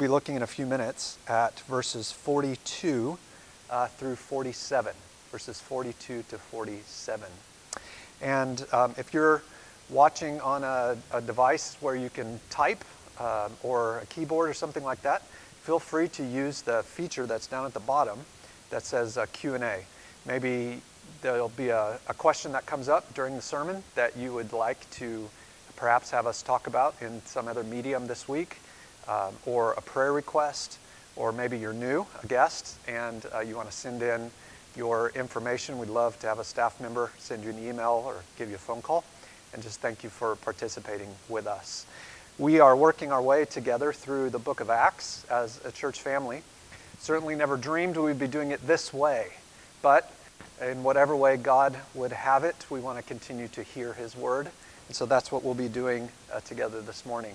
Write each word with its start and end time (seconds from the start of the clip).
be 0.00 0.08
looking 0.08 0.34
in 0.34 0.42
a 0.42 0.46
few 0.46 0.64
minutes 0.64 1.18
at 1.28 1.60
verses 1.60 2.10
42 2.10 3.18
uh, 3.68 3.86
through 3.86 4.16
47, 4.16 4.94
verses 5.30 5.60
42 5.60 6.24
to 6.30 6.38
47. 6.38 7.28
And 8.22 8.64
um, 8.72 8.94
if 8.96 9.12
you're 9.12 9.42
watching 9.90 10.40
on 10.40 10.64
a, 10.64 10.96
a, 11.12 11.20
device 11.20 11.76
where 11.80 11.96
you 11.96 12.08
can 12.08 12.40
type 12.48 12.82
uh, 13.18 13.50
or 13.62 13.98
a 13.98 14.06
keyboard 14.06 14.48
or 14.48 14.54
something 14.54 14.82
like 14.84 15.02
that, 15.02 15.20
feel 15.20 15.78
free 15.78 16.08
to 16.08 16.24
use 16.24 16.62
the 16.62 16.82
feature 16.82 17.26
that's 17.26 17.46
down 17.46 17.66
at 17.66 17.74
the 17.74 17.80
bottom 17.80 18.20
that 18.70 18.84
says 18.84 19.18
uh, 19.18 19.26
Q&A. 19.34 19.84
Maybe 20.26 20.80
there'll 21.20 21.50
be 21.50 21.68
a, 21.68 21.98
a 22.08 22.14
question 22.14 22.52
that 22.52 22.64
comes 22.64 22.88
up 22.88 23.12
during 23.12 23.36
the 23.36 23.42
sermon 23.42 23.82
that 23.96 24.16
you 24.16 24.32
would 24.32 24.54
like 24.54 24.88
to 24.92 25.28
perhaps 25.76 26.10
have 26.10 26.26
us 26.26 26.40
talk 26.40 26.66
about 26.68 26.94
in 27.02 27.20
some 27.26 27.48
other 27.48 27.64
medium 27.64 28.06
this 28.06 28.26
week 28.26 28.56
um, 29.10 29.34
or 29.44 29.72
a 29.72 29.80
prayer 29.82 30.12
request, 30.12 30.78
or 31.16 31.32
maybe 31.32 31.58
you're 31.58 31.72
new, 31.72 32.06
a 32.22 32.26
guest, 32.26 32.78
and 32.86 33.26
uh, 33.34 33.40
you 33.40 33.56
want 33.56 33.68
to 33.68 33.76
send 33.76 34.02
in 34.02 34.30
your 34.76 35.10
information. 35.16 35.78
We'd 35.78 35.88
love 35.88 36.18
to 36.20 36.28
have 36.28 36.38
a 36.38 36.44
staff 36.44 36.80
member 36.80 37.10
send 37.18 37.42
you 37.42 37.50
an 37.50 37.58
email 37.58 38.02
or 38.06 38.22
give 38.38 38.48
you 38.48 38.54
a 38.54 38.58
phone 38.58 38.82
call. 38.82 39.04
And 39.52 39.62
just 39.62 39.80
thank 39.80 40.04
you 40.04 40.10
for 40.10 40.36
participating 40.36 41.08
with 41.28 41.48
us. 41.48 41.86
We 42.38 42.60
are 42.60 42.76
working 42.76 43.10
our 43.10 43.20
way 43.20 43.44
together 43.44 43.92
through 43.92 44.30
the 44.30 44.38
book 44.38 44.60
of 44.60 44.70
Acts 44.70 45.26
as 45.28 45.60
a 45.64 45.72
church 45.72 46.00
family. 46.00 46.42
Certainly 47.00 47.34
never 47.34 47.56
dreamed 47.56 47.96
we'd 47.96 48.18
be 48.18 48.28
doing 48.28 48.52
it 48.52 48.64
this 48.64 48.94
way, 48.94 49.26
but 49.82 50.12
in 50.62 50.84
whatever 50.84 51.16
way 51.16 51.36
God 51.36 51.76
would 51.94 52.12
have 52.12 52.44
it, 52.44 52.64
we 52.70 52.78
want 52.78 52.98
to 52.98 53.02
continue 53.02 53.48
to 53.48 53.62
hear 53.62 53.94
His 53.94 54.16
word. 54.16 54.48
And 54.86 54.96
so 54.96 55.04
that's 55.04 55.32
what 55.32 55.42
we'll 55.42 55.54
be 55.54 55.68
doing 55.68 56.10
uh, 56.32 56.40
together 56.40 56.80
this 56.80 57.04
morning. 57.04 57.34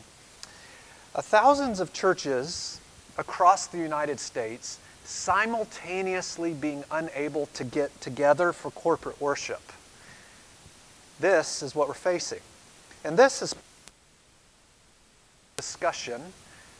Uh, 1.16 1.22
thousands 1.22 1.80
of 1.80 1.94
churches 1.94 2.82
across 3.18 3.68
the 3.68 3.78
United 3.78 4.20
States 4.20 4.80
simultaneously 5.06 6.54
being 6.54 6.84
unable 6.92 7.46
to 7.54 7.64
get 7.64 8.02
together 8.02 8.52
for 8.52 8.70
corporate 8.72 9.22
worship. 9.22 9.62
This 11.22 11.64
is 11.64 11.74
what 11.74 11.88
we're 11.88 11.94
facing. 11.94 12.42
And 13.06 13.18
this 13.18 13.42
is 13.42 13.56
discussion 15.56 16.22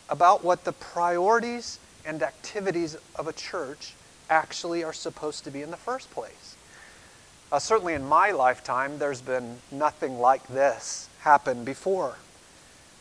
about 0.10 0.44
what 0.44 0.66
the 0.66 0.74
priorities 0.74 1.80
and 2.06 2.22
activities 2.22 2.98
of 3.16 3.30
a 3.30 3.34
church 3.34 3.94
actually 4.30 4.84
are 4.84 4.92
supposed 4.92 5.46
to 5.46 5.52
be 5.52 5.62
in 5.62 5.72
the 5.72 5.78
first 5.78 6.12
place. 6.12 6.58
Uh, 7.54 7.60
certainly 7.60 7.94
in 7.94 8.06
my 8.06 8.32
lifetime, 8.32 9.00
there's 9.00 9.22
been 9.22 9.60
nothing 9.72 10.20
like 10.20 10.46
this 10.48 11.08
happen 11.20 11.64
before. 11.64 12.18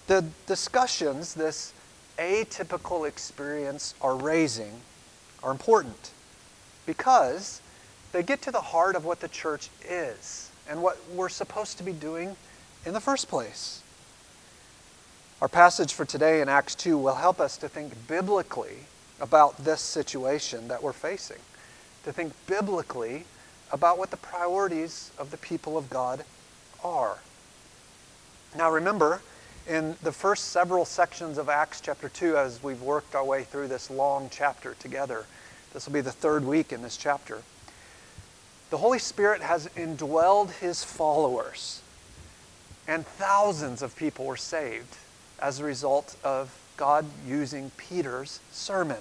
The 0.07 0.25
discussions 0.47 1.35
this 1.35 1.73
atypical 2.19 3.09
experience 3.09 3.95
are 4.01 4.17
raising 4.17 4.81
are 5.43 5.51
important 5.51 6.11
because 6.87 7.61
they 8.13 8.23
get 8.23 8.43
to 8.43 8.51
the 8.51 8.61
heart 8.61 8.97
of 8.97 9.05
what 9.05 9.21
the 9.21 9.29
church 9.29 9.71
is 9.89 10.51
and 10.69 10.83
what 10.83 10.99
we're 11.11 11.29
supposed 11.29 11.79
to 11.79 11.85
be 11.85 11.93
doing 11.93 12.37
in 12.85 12.93
the 12.93 13.01
first 13.01 13.29
place. 13.29 13.83
Our 15.41 15.49
passage 15.49 15.93
for 15.93 16.05
today 16.05 16.41
in 16.41 16.49
Acts 16.49 16.75
2 16.75 16.97
will 16.97 17.17
help 17.17 17.41
us 17.41 17.57
to 17.59 17.69
think 17.69 17.93
biblically 18.07 18.87
about 19.21 19.65
this 19.65 19.81
situation 19.81 20.69
that 20.69 20.83
we're 20.83 20.93
facing, 20.93 21.41
to 22.05 22.13
think 22.13 22.33
biblically 22.47 23.25
about 23.73 23.99
what 23.99 24.11
the 24.11 24.17
priorities 24.17 25.11
of 25.19 25.31
the 25.31 25.37
people 25.39 25.77
of 25.77 25.91
God 25.91 26.25
are. 26.83 27.19
Now, 28.57 28.71
remember, 28.71 29.21
in 29.67 29.97
the 30.03 30.13
first 30.13 30.49
several 30.49 30.85
sections 30.85 31.39
of 31.39 31.49
Acts 31.49 31.81
chapter 31.81 32.09
2 32.09 32.37
as 32.37 32.63
we've 32.63 32.83
worked 32.83 33.15
our 33.15 33.25
way 33.25 33.45
through 33.45 33.69
this 33.69 33.91
long 33.91 34.29
chapter 34.31 34.75
together. 34.75 35.25
This 35.73 35.87
will 35.87 35.95
be 35.95 36.01
the 36.03 36.13
third 36.13 36.45
week 36.45 36.73
in 36.73 36.83
this 36.83 36.97
chapter. 36.97 37.43
The 38.71 38.77
Holy 38.77 38.99
Spirit 38.99 39.41
has 39.41 39.69
indwelled 39.69 40.51
his 40.53 40.85
followers, 40.85 41.81
and 42.87 43.07
thousands 43.07 43.83
of 43.83 43.97
people 43.97 44.27
were 44.27 44.37
saved 44.37 44.97
as 45.41 45.61
a 45.61 45.65
result 45.65 46.17
of 46.23 46.57
God 46.77 47.07
using 47.27 47.71
Peter's 47.77 48.41
sermon. 48.53 49.01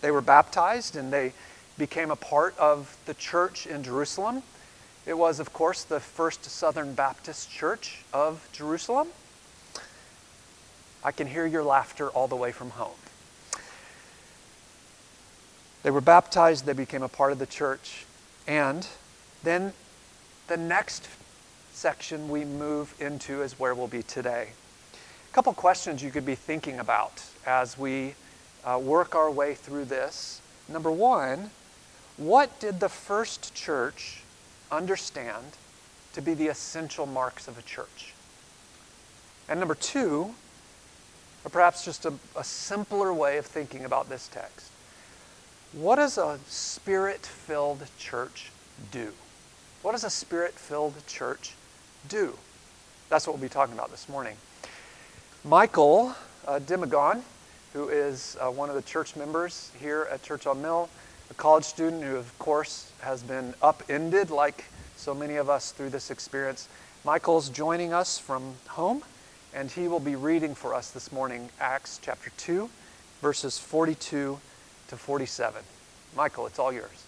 They 0.00 0.10
were 0.10 0.20
baptized 0.20 0.96
and 0.96 1.12
they 1.12 1.32
became 1.78 2.10
a 2.10 2.16
part 2.16 2.56
of 2.58 2.96
the 3.06 3.14
church 3.14 3.66
in 3.66 3.82
Jerusalem. 3.82 4.42
It 5.06 5.18
was, 5.18 5.40
of 5.40 5.52
course, 5.52 5.82
the 5.82 6.00
first 6.00 6.44
Southern 6.44 6.94
Baptist 6.94 7.50
church 7.50 8.04
of 8.12 8.48
Jerusalem. 8.52 9.08
I 11.04 11.12
can 11.12 11.26
hear 11.26 11.46
your 11.46 11.62
laughter 11.62 12.08
all 12.08 12.26
the 12.26 12.36
way 12.36 12.50
from 12.50 12.70
home. 12.70 12.96
They 15.82 15.90
were 15.90 16.00
baptized, 16.00 16.64
they 16.64 16.72
became 16.72 17.02
a 17.02 17.08
part 17.08 17.30
of 17.30 17.38
the 17.38 17.46
church. 17.46 18.06
And 18.46 18.86
then 19.42 19.74
the 20.48 20.56
next 20.56 21.06
section 21.72 22.28
we 22.28 22.44
move 22.44 22.94
into 22.98 23.42
is 23.42 23.58
where 23.58 23.74
we'll 23.74 23.86
be 23.86 24.02
today. 24.02 24.48
A 25.30 25.34
couple 25.34 25.52
questions 25.52 26.02
you 26.02 26.10
could 26.10 26.24
be 26.24 26.34
thinking 26.34 26.78
about 26.78 27.22
as 27.46 27.78
we 27.78 28.14
uh, 28.64 28.80
work 28.82 29.14
our 29.14 29.30
way 29.30 29.54
through 29.54 29.84
this. 29.84 30.40
Number 30.68 30.90
one, 30.90 31.50
what 32.16 32.58
did 32.60 32.80
the 32.80 32.88
first 32.88 33.54
church 33.54 34.22
understand 34.70 35.44
to 36.14 36.22
be 36.22 36.32
the 36.32 36.48
essential 36.48 37.04
marks 37.04 37.46
of 37.46 37.58
a 37.58 37.62
church? 37.62 38.14
And 39.48 39.60
number 39.60 39.74
two, 39.74 40.34
or 41.44 41.50
perhaps 41.50 41.84
just 41.84 42.04
a, 42.06 42.12
a 42.36 42.44
simpler 42.44 43.12
way 43.12 43.38
of 43.38 43.46
thinking 43.46 43.84
about 43.84 44.08
this 44.08 44.28
text. 44.28 44.70
What 45.72 45.96
does 45.96 46.18
a 46.18 46.38
spirit 46.46 47.26
filled 47.26 47.84
church 47.98 48.50
do? 48.90 49.12
What 49.82 49.92
does 49.92 50.04
a 50.04 50.10
spirit 50.10 50.54
filled 50.54 50.94
church 51.06 51.54
do? 52.08 52.38
That's 53.10 53.26
what 53.26 53.36
we'll 53.36 53.42
be 53.42 53.48
talking 53.52 53.74
about 53.74 53.90
this 53.90 54.08
morning. 54.08 54.36
Michael 55.44 56.14
uh, 56.46 56.58
Demagon, 56.60 57.22
who 57.72 57.88
is 57.88 58.36
uh, 58.40 58.50
one 58.50 58.68
of 58.68 58.76
the 58.76 58.82
church 58.82 59.16
members 59.16 59.70
here 59.78 60.08
at 60.10 60.22
Church 60.22 60.46
on 60.46 60.62
Mill, 60.62 60.88
a 61.30 61.34
college 61.34 61.64
student 61.64 62.02
who, 62.02 62.16
of 62.16 62.38
course, 62.38 62.92
has 63.00 63.22
been 63.22 63.52
upended 63.60 64.30
like 64.30 64.64
so 64.96 65.12
many 65.12 65.36
of 65.36 65.50
us 65.50 65.72
through 65.72 65.90
this 65.90 66.10
experience. 66.10 66.68
Michael's 67.04 67.50
joining 67.50 67.92
us 67.92 68.16
from 68.16 68.54
home 68.68 69.02
and 69.54 69.70
he 69.70 69.86
will 69.86 70.00
be 70.00 70.16
reading 70.16 70.54
for 70.54 70.74
us 70.74 70.90
this 70.90 71.12
morning 71.12 71.48
Acts 71.60 72.00
chapter 72.02 72.30
2, 72.38 72.68
verses 73.22 73.56
42 73.56 74.38
to 74.88 74.96
47. 74.96 75.62
Michael, 76.16 76.46
it's 76.46 76.58
all 76.58 76.72
yours. 76.72 77.03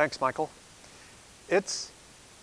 Thanks, 0.00 0.18
Michael. 0.18 0.48
It's, 1.50 1.92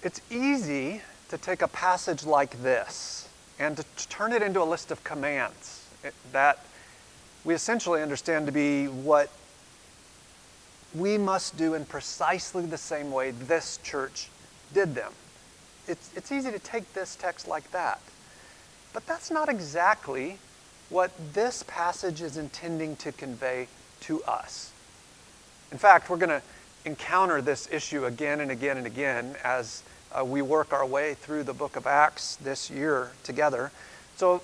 it's 0.03 0.21
easy 0.29 1.01
to 1.29 1.39
take 1.39 1.63
a 1.63 1.67
passage 1.67 2.23
like 2.23 2.61
this 2.61 3.27
and 3.57 3.77
to, 3.77 3.83
turn 4.09 4.31
it 4.31 4.43
into 4.43 4.61
a 4.61 4.63
list 4.63 4.91
of 4.91 5.03
commands 5.03 5.89
eh, 6.03 6.11
that 6.33 6.63
we 7.43 7.55
essentially 7.55 8.03
understand 8.03 8.45
to 8.45 8.51
be 8.51 8.85
what 8.85 9.31
we 10.93 11.17
must 11.17 11.57
do 11.57 11.73
in 11.73 11.85
precisely 11.85 12.67
the 12.67 12.77
same 12.77 13.11
way 13.11 13.31
this 13.31 13.79
church 13.83 14.29
did 14.71 14.93
them. 14.93 15.11
It's, 15.87 16.11
it's 16.15 16.31
easy 16.31 16.51
to 16.51 16.59
take 16.59 16.93
this 16.93 17.15
text 17.15 17.47
like 17.47 17.71
that. 17.71 17.99
But 18.93 19.07
that's 19.07 19.31
not 19.31 19.49
exactly 19.49 20.37
what 20.89 21.09
this 21.33 21.63
passage 21.63 22.21
is 22.21 22.37
intending 22.37 22.97
to 22.97 23.11
convey 23.11 23.67
to 24.01 24.23
us. 24.25 24.71
In 25.71 25.79
fact, 25.79 26.11
we're 26.11 26.17
going 26.17 26.29
to 26.29 26.43
encounter 26.87 27.41
this 27.41 27.67
issue 27.69 28.05
again 28.05 28.39
and 28.39 28.49
again 28.49 28.77
and 28.77 28.87
again 28.87 29.35
as 29.43 29.83
uh, 30.17 30.23
we 30.23 30.41
work 30.41 30.71
our 30.71 30.85
way 30.85 31.13
through 31.13 31.43
the 31.43 31.53
book 31.53 31.75
of 31.75 31.85
Acts 31.85 32.37
this 32.37 32.69
year 32.71 33.11
together. 33.23 33.71
So 34.15 34.41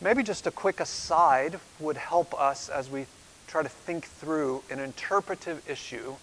maybe 0.00 0.24
just 0.24 0.46
a 0.48 0.50
quick 0.50 0.80
aside 0.80 1.60
would 1.78 1.96
help 1.96 2.34
us 2.38 2.68
as 2.68 2.90
we 2.90 3.06
try 3.46 3.62
to 3.62 3.68
think 3.68 4.06
through 4.06 4.64
an 4.70 4.80
interpretive 4.80 5.62
issue 5.70 6.16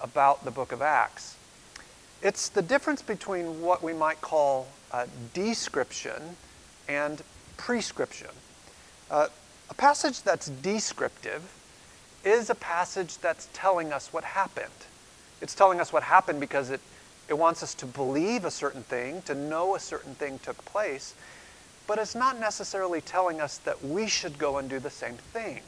about 0.00 0.44
the 0.44 0.52
book 0.52 0.70
of 0.70 0.80
Acts. 0.82 1.36
It's 2.22 2.48
the 2.48 2.62
difference 2.62 3.02
between 3.02 3.60
what 3.60 3.82
we 3.82 3.92
might 3.92 4.20
call 4.20 4.68
uh, 4.92 5.06
description 5.34 6.36
and 6.88 7.20
prescription. 7.56 8.30
Uh, 9.10 9.26
a 9.68 9.74
passage 9.74 10.22
that's 10.22 10.48
descriptive 10.48 11.42
is 12.24 12.50
a 12.50 12.54
passage 12.54 13.18
that's 13.18 13.48
telling 13.52 13.92
us 13.92 14.12
what 14.12 14.22
happened. 14.22 14.70
It's 15.40 15.54
telling 15.54 15.80
us 15.80 15.92
what 15.92 16.02
happened 16.02 16.40
because 16.40 16.70
it, 16.70 16.80
it 17.28 17.36
wants 17.36 17.62
us 17.62 17.74
to 17.74 17.86
believe 17.86 18.44
a 18.44 18.50
certain 18.50 18.82
thing, 18.82 19.22
to 19.22 19.34
know 19.34 19.74
a 19.74 19.80
certain 19.80 20.14
thing 20.14 20.38
took 20.42 20.62
place, 20.64 21.14
but 21.86 21.98
it's 21.98 22.14
not 22.14 22.38
necessarily 22.38 23.00
telling 23.00 23.40
us 23.40 23.58
that 23.58 23.82
we 23.82 24.06
should 24.06 24.38
go 24.38 24.58
and 24.58 24.68
do 24.68 24.78
the 24.78 24.90
same 24.90 25.14
thing. 25.14 25.60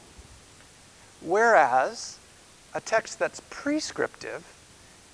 Whereas 1.21 2.17
a 2.73 2.81
text 2.81 3.19
that's 3.19 3.41
prescriptive 3.49 4.43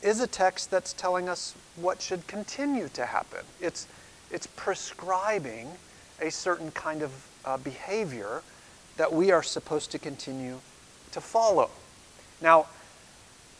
is 0.01 0.21
a 0.21 0.27
text 0.27 0.69
that's 0.69 0.93
telling 0.93 1.27
us 1.27 1.55
what 1.75 2.01
should 2.01 2.27
continue 2.27 2.87
to 2.89 3.05
happen. 3.05 3.43
It's, 3.59 3.87
it's 4.31 4.47
prescribing 4.47 5.69
a 6.21 6.29
certain 6.29 6.71
kind 6.71 7.01
of 7.01 7.27
uh, 7.45 7.57
behavior 7.57 8.41
that 8.97 9.11
we 9.13 9.31
are 9.31 9.43
supposed 9.43 9.91
to 9.91 9.99
continue 9.99 10.59
to 11.11 11.21
follow. 11.21 11.69
Now, 12.41 12.67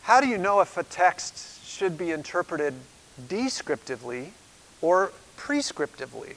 how 0.08 0.22
do 0.22 0.28
you 0.28 0.38
know 0.38 0.62
if 0.62 0.78
a 0.78 0.84
text 0.84 1.66
should 1.68 1.98
be 1.98 2.12
interpreted 2.12 2.74
descriptively 3.28 4.32
or 4.82 5.12
prescriptively? 5.36 6.36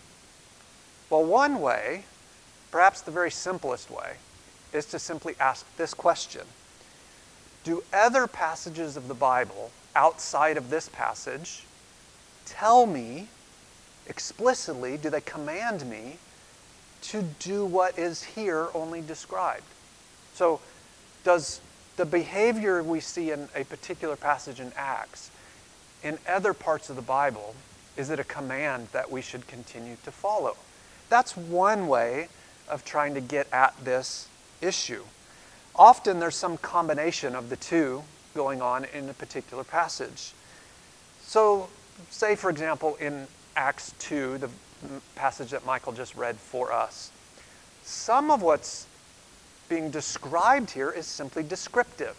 Well, 1.08 1.24
one 1.24 1.60
way, 1.60 2.02
perhaps 2.72 3.00
the 3.00 3.12
very 3.12 3.30
simplest 3.30 3.88
way, 3.88 4.14
is 4.72 4.86
to 4.86 4.98
simply 4.98 5.36
ask 5.38 5.64
this 5.76 5.94
question 5.94 6.42
Do 7.62 7.84
other 7.92 8.26
passages 8.26 8.96
of 8.96 9.06
the 9.06 9.14
Bible 9.14 9.70
outside 9.94 10.56
of 10.56 10.70
this 10.70 10.88
passage 10.88 11.62
tell 12.46 12.86
me 12.86 13.28
explicitly, 14.08 14.96
do 14.96 15.10
they 15.10 15.20
command 15.20 15.88
me 15.88 16.18
to 17.02 17.22
do 17.38 17.64
what 17.64 17.96
is 17.96 18.24
here 18.24 18.66
only 18.74 19.00
described? 19.00 19.62
So, 20.34 20.58
does 21.22 21.60
the 22.00 22.06
behavior 22.06 22.82
we 22.82 22.98
see 22.98 23.30
in 23.30 23.46
a 23.54 23.62
particular 23.64 24.16
passage 24.16 24.58
in 24.58 24.72
Acts, 24.74 25.30
in 26.02 26.16
other 26.26 26.54
parts 26.54 26.88
of 26.88 26.96
the 26.96 27.02
Bible, 27.02 27.54
is 27.94 28.08
it 28.08 28.18
a 28.18 28.24
command 28.24 28.88
that 28.92 29.10
we 29.10 29.20
should 29.20 29.46
continue 29.46 29.96
to 30.04 30.10
follow? 30.10 30.56
That's 31.10 31.36
one 31.36 31.88
way 31.88 32.28
of 32.70 32.86
trying 32.86 33.12
to 33.16 33.20
get 33.20 33.52
at 33.52 33.74
this 33.84 34.28
issue. 34.62 35.04
Often 35.76 36.20
there's 36.20 36.36
some 36.36 36.56
combination 36.56 37.34
of 37.34 37.50
the 37.50 37.56
two 37.56 38.02
going 38.34 38.62
on 38.62 38.86
in 38.94 39.10
a 39.10 39.12
particular 39.12 39.62
passage. 39.62 40.32
So, 41.20 41.68
say, 42.08 42.34
for 42.34 42.48
example, 42.48 42.96
in 42.98 43.26
Acts 43.56 43.92
2, 43.98 44.38
the 44.38 44.48
passage 45.16 45.50
that 45.50 45.66
Michael 45.66 45.92
just 45.92 46.14
read 46.16 46.36
for 46.36 46.72
us, 46.72 47.12
some 47.84 48.30
of 48.30 48.40
what's 48.40 48.86
being 49.70 49.90
described 49.90 50.72
here 50.72 50.90
is 50.90 51.06
simply 51.06 51.42
descriptive, 51.42 52.16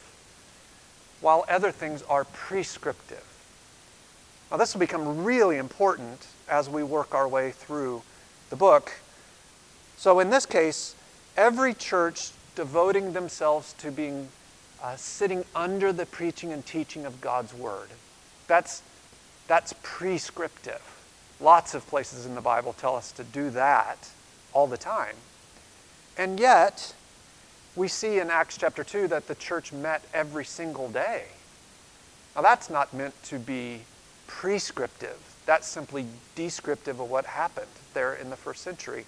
while 1.20 1.46
other 1.48 1.72
things 1.72 2.02
are 2.04 2.24
prescriptive. 2.24 3.24
Now, 4.50 4.58
this 4.58 4.74
will 4.74 4.80
become 4.80 5.24
really 5.24 5.58
important 5.58 6.26
as 6.50 6.68
we 6.68 6.82
work 6.82 7.14
our 7.14 7.28
way 7.28 7.52
through 7.52 8.02
the 8.50 8.56
book. 8.56 8.92
So, 9.98 10.20
in 10.20 10.32
this 10.32 10.48
case, 10.48 10.96
every 11.38 11.76
church 11.76 12.32
devoting 12.56 13.14
themselves 13.14 13.74
to 13.74 13.92
being 13.92 14.30
uh, 14.82 14.96
sitting 14.96 15.46
under 15.56 15.94
the 15.94 16.06
preaching 16.06 16.52
and 16.52 16.66
teaching 16.66 17.06
of 17.06 17.22
God's 17.22 17.54
Word. 17.54 17.90
That's, 18.48 18.82
that's 19.48 19.74
prescriptive. 19.84 20.82
Lots 21.40 21.74
of 21.74 21.86
places 21.88 22.26
in 22.26 22.36
the 22.36 22.42
Bible 22.42 22.74
tell 22.74 22.96
us 22.96 23.12
to 23.14 23.24
do 23.24 23.50
that 23.52 24.10
all 24.54 24.68
the 24.68 24.78
time. 24.78 25.16
And 26.18 26.40
yet, 26.40 26.94
we 27.76 27.88
see 27.88 28.20
in 28.20 28.30
Acts 28.30 28.58
chapter 28.58 28.84
2 28.84 29.08
that 29.10 29.28
the 29.28 29.36
church 29.36 29.72
met 29.72 30.04
every 30.14 30.46
single 30.46 30.90
day. 30.90 31.26
Now, 32.36 32.42
that's 32.42 32.70
not 32.70 32.94
meant 32.94 33.22
to 33.24 33.40
be 33.40 33.82
prescriptive. 34.28 35.18
That's 35.46 35.68
simply 35.68 36.06
descriptive 36.36 37.00
of 37.00 37.10
what 37.10 37.26
happened 37.26 37.68
there 37.94 38.16
in 38.16 38.30
the 38.30 38.36
first 38.36 38.62
century. 38.62 39.06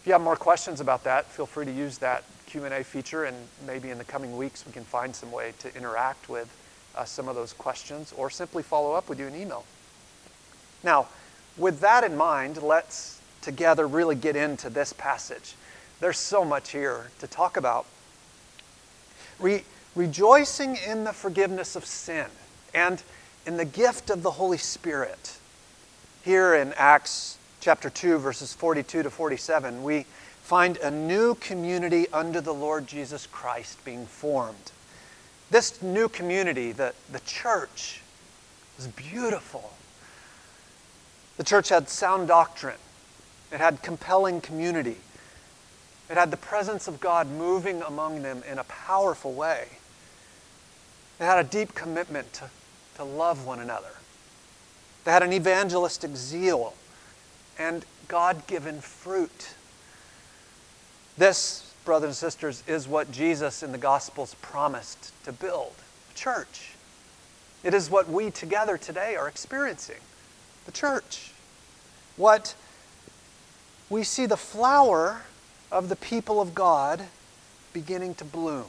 If 0.00 0.06
you 0.06 0.12
have 0.12 0.22
more 0.22 0.36
questions 0.36 0.80
about 0.80 1.04
that, 1.04 1.26
feel 1.26 1.46
free 1.46 1.64
to 1.64 1.72
use 1.72 1.98
that 1.98 2.24
Q&A 2.46 2.82
feature, 2.82 3.24
and 3.24 3.36
maybe 3.66 3.90
in 3.90 3.98
the 3.98 4.04
coming 4.04 4.36
weeks 4.36 4.64
we 4.66 4.72
can 4.72 4.84
find 4.84 5.14
some 5.14 5.30
way 5.30 5.52
to 5.58 5.74
interact 5.76 6.28
with 6.28 6.48
uh, 6.96 7.04
some 7.04 7.28
of 7.28 7.34
those 7.34 7.52
questions 7.52 8.12
or 8.16 8.30
simply 8.30 8.62
follow 8.62 8.92
up 8.92 9.08
with 9.08 9.20
you 9.20 9.26
in 9.26 9.34
email. 9.34 9.64
Now, 10.82 11.08
with 11.56 11.80
that 11.80 12.04
in 12.04 12.16
mind, 12.16 12.62
let's 12.62 13.20
together 13.42 13.86
really 13.86 14.14
get 14.14 14.36
into 14.36 14.70
this 14.70 14.92
passage. 14.92 15.54
There's 16.00 16.18
so 16.18 16.44
much 16.44 16.70
here 16.70 17.10
to 17.18 17.26
talk 17.26 17.56
about. 17.56 17.86
Re- 19.38 19.64
rejoicing 19.94 20.76
in 20.76 21.04
the 21.04 21.12
forgiveness 21.12 21.74
of 21.74 21.84
sin 21.84 22.26
and 22.72 23.02
in 23.46 23.56
the 23.56 23.64
gift 23.64 24.10
of 24.10 24.22
the 24.22 24.32
Holy 24.32 24.58
Spirit. 24.58 25.38
Here 26.24 26.54
in 26.54 26.72
Acts 26.74 27.38
chapter 27.60 27.90
2, 27.90 28.18
verses 28.18 28.52
42 28.52 29.02
to 29.02 29.10
47, 29.10 29.82
we 29.82 30.04
find 30.42 30.76
a 30.78 30.90
new 30.90 31.34
community 31.36 32.06
under 32.12 32.40
the 32.40 32.54
Lord 32.54 32.86
Jesus 32.86 33.26
Christ 33.26 33.84
being 33.84 34.06
formed. 34.06 34.72
This 35.50 35.82
new 35.82 36.08
community, 36.08 36.72
the, 36.72 36.94
the 37.10 37.20
church, 37.20 38.02
was 38.76 38.86
beautiful. 38.86 39.72
The 41.38 41.44
church 41.44 41.70
had 41.70 41.88
sound 41.88 42.28
doctrine, 42.28 42.78
it 43.50 43.58
had 43.58 43.82
compelling 43.82 44.40
community, 44.40 44.96
it 46.10 46.16
had 46.16 46.30
the 46.30 46.36
presence 46.36 46.88
of 46.88 47.00
God 47.00 47.28
moving 47.28 47.82
among 47.82 48.22
them 48.22 48.42
in 48.50 48.58
a 48.58 48.64
powerful 48.64 49.32
way. 49.32 49.66
They 51.18 51.26
had 51.26 51.38
a 51.38 51.48
deep 51.48 51.74
commitment 51.74 52.32
to, 52.34 52.50
to 52.96 53.04
love 53.04 53.44
one 53.44 53.60
another. 53.60 53.90
They 55.04 55.10
had 55.10 55.22
an 55.22 55.32
evangelistic 55.32 56.16
zeal 56.16 56.74
and 57.58 57.84
God 58.06 58.46
given 58.46 58.80
fruit. 58.80 59.54
This, 61.16 61.74
brothers 61.84 62.08
and 62.08 62.16
sisters, 62.16 62.62
is 62.66 62.86
what 62.86 63.10
Jesus 63.10 63.62
in 63.62 63.72
the 63.72 63.78
Gospels 63.78 64.34
promised 64.40 65.12
to 65.24 65.32
build 65.32 65.72
a 66.10 66.14
church. 66.14 66.74
It 67.64 67.74
is 67.74 67.90
what 67.90 68.08
we 68.08 68.30
together 68.30 68.78
today 68.78 69.16
are 69.16 69.28
experiencing 69.28 70.00
the 70.64 70.72
church. 70.72 71.32
What 72.16 72.54
we 73.90 74.04
see 74.04 74.26
the 74.26 74.36
flower 74.36 75.22
of 75.70 75.88
the 75.88 75.96
people 75.96 76.40
of 76.40 76.54
God 76.54 77.02
beginning 77.72 78.14
to 78.16 78.24
bloom 78.24 78.66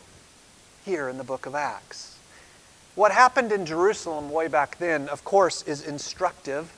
here 0.83 1.07
in 1.07 1.17
the 1.17 1.23
book 1.23 1.45
of 1.45 1.55
Acts. 1.55 2.17
What 2.95 3.11
happened 3.11 3.51
in 3.51 3.65
Jerusalem 3.65 4.29
way 4.29 4.47
back 4.47 4.77
then, 4.77 5.07
of 5.07 5.23
course, 5.23 5.63
is 5.63 5.85
instructive 5.85 6.73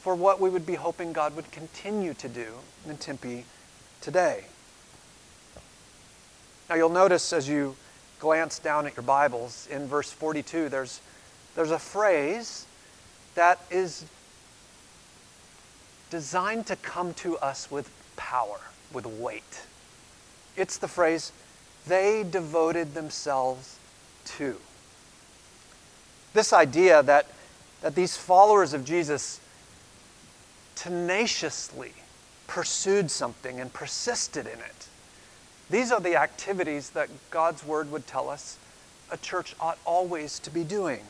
for 0.00 0.14
what 0.14 0.40
we 0.40 0.50
would 0.50 0.66
be 0.66 0.74
hoping 0.74 1.12
God 1.12 1.34
would 1.36 1.50
continue 1.50 2.12
to 2.14 2.28
do 2.28 2.48
in 2.86 2.98
Tempe 2.98 3.46
today. 4.02 4.44
Now, 6.68 6.76
you'll 6.76 6.90
notice 6.90 7.32
as 7.32 7.48
you 7.48 7.76
glance 8.18 8.58
down 8.58 8.86
at 8.86 8.96
your 8.96 9.02
Bibles 9.02 9.66
in 9.70 9.86
verse 9.86 10.10
42, 10.10 10.68
there's, 10.68 11.00
there's 11.54 11.70
a 11.70 11.78
phrase 11.78 12.66
that 13.34 13.60
is 13.70 14.04
designed 16.10 16.66
to 16.66 16.76
come 16.76 17.14
to 17.14 17.38
us 17.38 17.70
with 17.70 17.90
power 18.16 18.60
with 18.94 19.06
weight. 19.06 19.62
It's 20.56 20.78
the 20.78 20.88
phrase, 20.88 21.32
they 21.86 22.24
devoted 22.28 22.94
themselves 22.94 23.78
to. 24.36 24.56
This 26.32 26.52
idea 26.52 27.02
that, 27.02 27.26
that 27.82 27.94
these 27.94 28.16
followers 28.16 28.72
of 28.72 28.84
Jesus 28.84 29.40
tenaciously 30.76 31.92
pursued 32.46 33.10
something 33.10 33.60
and 33.60 33.72
persisted 33.72 34.46
in 34.46 34.58
it. 34.58 34.88
These 35.70 35.92
are 35.92 36.00
the 36.00 36.16
activities 36.16 36.90
that 36.90 37.08
God's 37.30 37.64
Word 37.64 37.90
would 37.90 38.06
tell 38.06 38.28
us 38.28 38.58
a 39.10 39.16
church 39.16 39.54
ought 39.60 39.78
always 39.84 40.38
to 40.40 40.50
be 40.50 40.64
doing. 40.64 41.00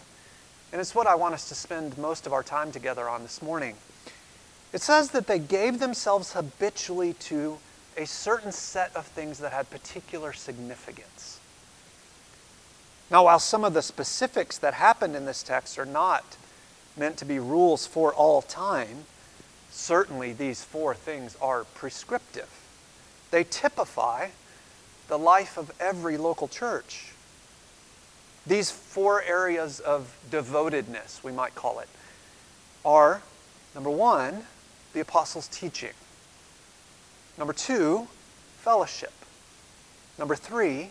And 0.73 0.81
it's 0.81 0.95
what 0.95 1.07
I 1.07 1.15
want 1.15 1.35
us 1.35 1.49
to 1.49 1.55
spend 1.55 1.97
most 1.97 2.27
of 2.27 2.33
our 2.33 2.43
time 2.43 2.73
together 2.73 3.09
on 3.09 3.23
this 3.23 3.41
morning. 3.41 3.77
It 4.73 4.83
says 4.83 5.11
that 5.11 5.27
they 5.27 5.39
gave 5.39 5.79
themselves 5.79 6.33
habitually 6.33 7.15
to 7.15 7.59
a 7.97 8.07
certain 8.07 8.53
set 8.53 8.95
of 8.97 9.07
things 9.07 9.39
that 9.39 9.53
had 9.53 9.71
particular 9.71 10.33
significance. 10.33 11.41
Now, 13.11 13.25
while 13.25 13.39
some 13.39 13.65
of 13.65 13.75
the 13.75 13.83
specifics 13.83 14.59
that 14.59 14.75
happened 14.75 15.15
in 15.15 15.25
this 15.25 15.43
text 15.43 15.79
are 15.79 15.85
not 15.85 16.37
meant 16.97 17.17
to 17.19 17.25
be 17.25 17.39
rules 17.39 17.87
for 17.87 18.13
all 18.15 18.43
time, 18.43 19.05
certainly 19.71 20.33
these 20.33 20.65
four 20.65 20.95
things 20.95 21.37
are 21.41 21.65
prescriptive. 21.65 22.49
they 23.31 23.43
typify 23.45 24.29
the 25.09 25.19
life 25.19 25.59
of 25.59 25.73
every 25.81 26.17
local 26.17 26.47
church. 26.47 27.13
These 28.47 28.71
four 28.71 29.23
areas 29.23 29.81
of 29.81 30.17
devotedness, 30.31 31.25
we 31.25 31.33
might 31.33 31.55
call 31.55 31.81
it, 31.81 31.89
are 32.85 33.23
number 33.75 33.91
one, 33.91 34.45
the 34.93 35.01
apostles' 35.01 35.49
teaching. 35.49 35.91
Number 37.37 37.53
two, 37.53 38.09
fellowship. 38.59 39.13
Number 40.19 40.37
three, 40.37 40.91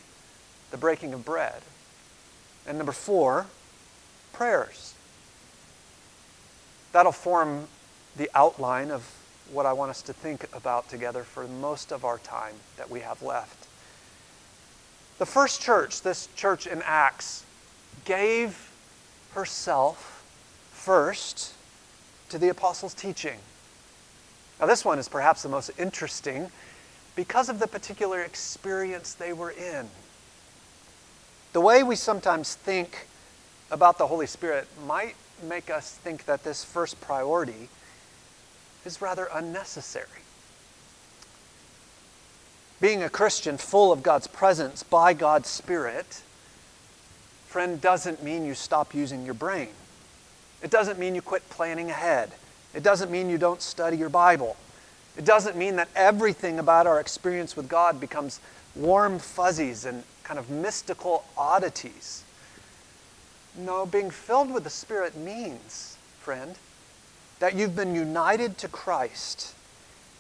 the 0.71 0.77
breaking 0.77 1.13
of 1.13 1.23
bread. 1.23 1.61
And 2.67 2.77
number 2.77 2.91
four, 2.91 3.45
prayers. 4.31 4.93
That'll 6.91 7.11
form 7.11 7.67
the 8.15 8.29
outline 8.35 8.91
of 8.91 9.09
what 9.51 9.65
I 9.65 9.73
want 9.73 9.89
us 9.89 10.01
to 10.03 10.13
think 10.13 10.47
about 10.53 10.89
together 10.89 11.23
for 11.23 11.47
most 11.47 11.91
of 11.91 12.05
our 12.05 12.17
time 12.19 12.55
that 12.77 12.89
we 12.89 13.01
have 13.01 13.21
left. 13.21 13.67
The 15.19 15.25
first 15.25 15.61
church, 15.61 16.01
this 16.01 16.27
church 16.35 16.67
in 16.67 16.81
Acts, 16.85 17.43
gave 18.05 18.71
herself 19.33 20.23
first 20.71 21.53
to 22.29 22.37
the 22.37 22.49
apostles' 22.49 22.93
teaching. 22.93 23.39
Now, 24.59 24.67
this 24.67 24.85
one 24.85 24.99
is 24.99 25.09
perhaps 25.09 25.43
the 25.43 25.49
most 25.49 25.71
interesting 25.77 26.51
because 27.15 27.49
of 27.49 27.59
the 27.59 27.67
particular 27.67 28.21
experience 28.21 29.13
they 29.13 29.33
were 29.33 29.51
in. 29.51 29.87
The 31.53 31.61
way 31.61 31.83
we 31.83 31.95
sometimes 31.95 32.55
think 32.55 33.07
about 33.69 33.97
the 33.97 34.07
Holy 34.07 34.27
Spirit 34.27 34.67
might 34.87 35.15
make 35.43 35.69
us 35.69 35.91
think 35.91 36.25
that 36.25 36.43
this 36.43 36.63
first 36.63 36.99
priority 37.01 37.69
is 38.85 39.01
rather 39.01 39.27
unnecessary. 39.33 40.07
Being 42.81 43.03
a 43.03 43.09
Christian 43.09 43.57
full 43.57 43.91
of 43.91 44.03
God's 44.03 44.27
presence 44.27 44.83
by 44.83 45.13
God's 45.13 45.49
Spirit, 45.49 46.21
friend, 47.47 47.79
doesn't 47.79 48.23
mean 48.23 48.45
you 48.45 48.55
stop 48.55 48.93
using 48.93 49.23
your 49.23 49.33
brain. 49.33 49.69
It 50.61 50.71
doesn't 50.71 50.99
mean 50.99 51.15
you 51.15 51.21
quit 51.21 51.47
planning 51.49 51.89
ahead. 51.89 52.31
It 52.73 52.83
doesn't 52.83 53.11
mean 53.11 53.29
you 53.29 53.37
don't 53.37 53.61
study 53.61 53.97
your 53.97 54.09
Bible. 54.09 54.55
It 55.17 55.25
doesn't 55.25 55.55
mean 55.55 55.75
that 55.75 55.89
everything 55.95 56.59
about 56.59 56.87
our 56.87 56.99
experience 56.99 57.55
with 57.55 57.67
God 57.69 57.99
becomes 57.99 58.39
warm 58.75 59.19
fuzzies 59.19 59.85
and 59.85 60.03
kind 60.23 60.39
of 60.39 60.49
mystical 60.49 61.23
oddities. 61.37 62.23
No, 63.55 63.85
being 63.85 64.09
filled 64.09 64.51
with 64.51 64.63
the 64.63 64.69
Spirit 64.69 65.15
means, 65.15 65.97
friend, 66.19 66.55
that 67.39 67.55
you've 67.55 67.75
been 67.75 67.93
united 67.93 68.57
to 68.59 68.67
Christ. 68.67 69.53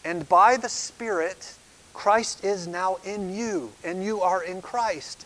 And 0.05 0.27
by 0.29 0.57
the 0.57 0.69
Spirit, 0.69 1.55
Christ 1.93 2.43
is 2.43 2.67
now 2.67 2.97
in 3.03 3.33
you, 3.33 3.71
and 3.83 4.03
you 4.03 4.21
are 4.21 4.43
in 4.43 4.61
Christ. 4.61 5.25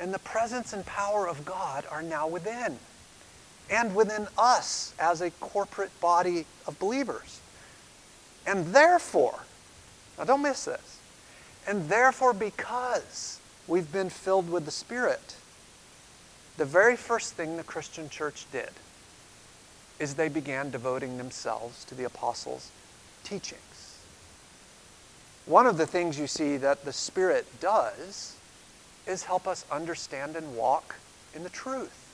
And 0.00 0.12
the 0.12 0.18
presence 0.18 0.72
and 0.72 0.84
power 0.84 1.26
of 1.28 1.44
God 1.44 1.84
are 1.90 2.02
now 2.02 2.28
within, 2.28 2.78
and 3.70 3.94
within 3.94 4.26
us 4.36 4.94
as 4.98 5.20
a 5.20 5.30
corporate 5.32 5.98
body 6.00 6.46
of 6.66 6.78
believers. 6.78 7.40
And 8.46 8.66
therefore, 8.74 9.40
now 10.16 10.24
don't 10.24 10.42
miss 10.42 10.64
this, 10.64 10.98
and 11.66 11.88
therefore, 11.88 12.32
because 12.32 13.40
we've 13.66 13.92
been 13.92 14.10
filled 14.10 14.50
with 14.50 14.64
the 14.64 14.70
Spirit, 14.70 15.36
the 16.56 16.64
very 16.64 16.96
first 16.96 17.34
thing 17.34 17.56
the 17.56 17.62
Christian 17.62 18.08
church 18.08 18.46
did 18.50 18.70
is 19.98 20.14
they 20.14 20.28
began 20.28 20.70
devoting 20.70 21.18
themselves 21.18 21.84
to 21.84 21.94
the 21.94 22.04
apostles' 22.04 22.70
teachings. 23.22 23.98
One 25.46 25.66
of 25.66 25.76
the 25.76 25.86
things 25.86 26.18
you 26.18 26.26
see 26.26 26.56
that 26.58 26.84
the 26.84 26.92
Spirit 26.92 27.46
does 27.60 28.36
is 29.06 29.24
help 29.24 29.46
us 29.46 29.64
understand 29.70 30.36
and 30.36 30.56
walk 30.56 30.96
in 31.34 31.42
the 31.42 31.48
truth. 31.48 32.07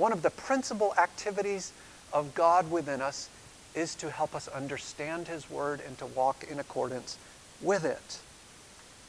One 0.00 0.14
of 0.14 0.22
the 0.22 0.30
principal 0.30 0.94
activities 0.96 1.74
of 2.10 2.34
God 2.34 2.70
within 2.70 3.02
us 3.02 3.28
is 3.74 3.94
to 3.96 4.10
help 4.10 4.34
us 4.34 4.48
understand 4.48 5.28
His 5.28 5.50
Word 5.50 5.82
and 5.86 5.98
to 5.98 6.06
walk 6.06 6.46
in 6.50 6.58
accordance 6.58 7.18
with 7.60 7.84
it. 7.84 8.18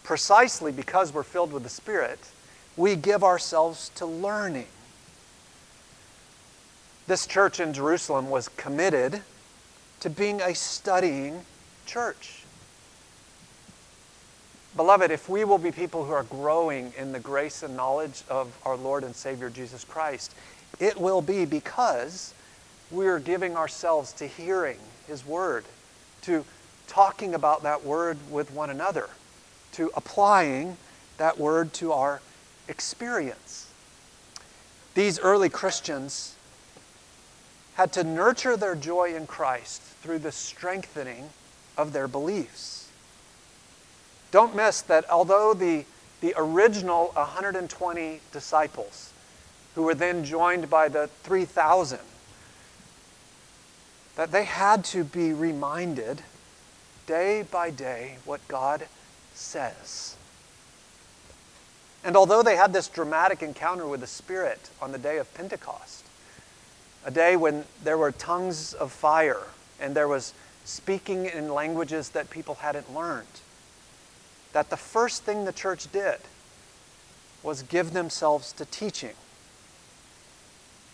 Precisely 0.03 0.74
because 0.74 1.13
we're 1.13 1.24
filled 1.24 1.53
with 1.53 1.63
the 1.63 1.69
Spirit, 1.69 2.19
we 2.75 2.98
give 2.98 3.24
ourselves 3.24 3.88
to 3.95 4.05
learning. 4.05 4.67
This 7.07 7.25
church 7.25 7.62
in 7.62 7.71
Jerusalem 7.71 8.29
was 8.29 8.50
committed 8.50 9.21
to 10.01 10.10
being 10.10 10.41
a 10.41 10.53
studying 10.53 11.45
church. 11.86 12.43
Beloved, 14.75 15.12
if 15.12 15.27
we 15.27 15.43
will 15.43 15.57
be 15.57 15.71
people 15.71 16.05
who 16.05 16.13
are 16.13 16.24
growing 16.24 16.93
in 16.98 17.12
the 17.12 17.19
grace 17.19 17.62
and 17.62 17.75
knowledge 17.75 18.24
of 18.29 18.57
our 18.65 18.77
Lord 18.77 19.03
and 19.03 19.13
Savior 19.13 19.50
Jesus 19.50 19.83
Christ, 19.83 20.33
it 20.81 21.00
will 21.00 21.21
be 21.21 21.45
because 21.45 22.33
we're 22.89 23.19
giving 23.19 23.55
ourselves 23.55 24.11
to 24.13 24.25
hearing 24.27 24.79
His 25.07 25.25
Word, 25.25 25.63
to 26.23 26.43
talking 26.88 27.35
about 27.35 27.63
that 27.63 27.85
Word 27.85 28.17
with 28.29 28.51
one 28.51 28.71
another, 28.71 29.07
to 29.73 29.91
applying 29.95 30.75
that 31.17 31.38
Word 31.38 31.71
to 31.75 31.93
our 31.93 32.19
experience. 32.67 33.71
These 34.95 35.19
early 35.19 35.50
Christians 35.50 36.35
had 37.75 37.93
to 37.93 38.03
nurture 38.03 38.57
their 38.57 38.75
joy 38.75 39.15
in 39.15 39.27
Christ 39.27 39.81
through 39.81 40.19
the 40.19 40.31
strengthening 40.31 41.29
of 41.77 41.93
their 41.93 42.07
beliefs. 42.07 42.89
Don't 44.31 44.55
miss 44.55 44.81
that 44.81 45.09
although 45.09 45.53
the, 45.53 45.85
the 46.21 46.33
original 46.35 47.11
120 47.13 48.19
disciples, 48.31 49.11
who 49.75 49.84
were 49.84 49.96
then 49.96 50.24
joined 50.24 50.70
by 50.70 50.88
the 50.88 51.08
3,000, 51.24 52.00
that 54.16 54.32
they 54.32 54.44
had 54.44 54.84
to 54.86 55.04
be 55.04 55.34
reminded 55.34 56.22
day 57.08 57.44
by 57.50 57.70
day 57.70 58.18
what 58.25 58.46
God 58.48 58.88
says. 59.34 60.16
And 62.04 62.18
although 62.18 62.42
they 62.42 62.56
had 62.56 62.74
this 62.74 62.88
dramatic 62.88 63.42
encounter 63.44 63.88
with 63.88 64.01
the 64.01 64.08
Spirit 64.08 64.70
on 64.82 64.92
the 64.92 64.98
day 64.98 65.18
of 65.18 65.34
Pentecost, 65.34 66.06
a 67.06 67.12
day 67.12 67.36
when 67.36 67.66
there 67.84 67.98
were 67.98 68.12
tongues 68.12 68.74
of 68.74 68.92
fire 68.92 69.44
and 69.80 69.96
there 69.96 70.08
was 70.08 70.34
speaking 70.66 71.25
in 71.25 71.54
languages 71.54 72.10
that 72.10 72.30
people 72.30 72.56
hadn't 72.56 72.94
learned, 72.94 73.28
that 74.54 74.70
the 74.70 74.78
first 74.78 75.24
thing 75.24 75.46
the 75.46 75.54
church 75.54 75.92
did 75.92 76.18
was 77.44 77.63
give 77.63 77.94
themselves 77.94 78.54
to 78.54 78.66
teaching. 78.66 79.13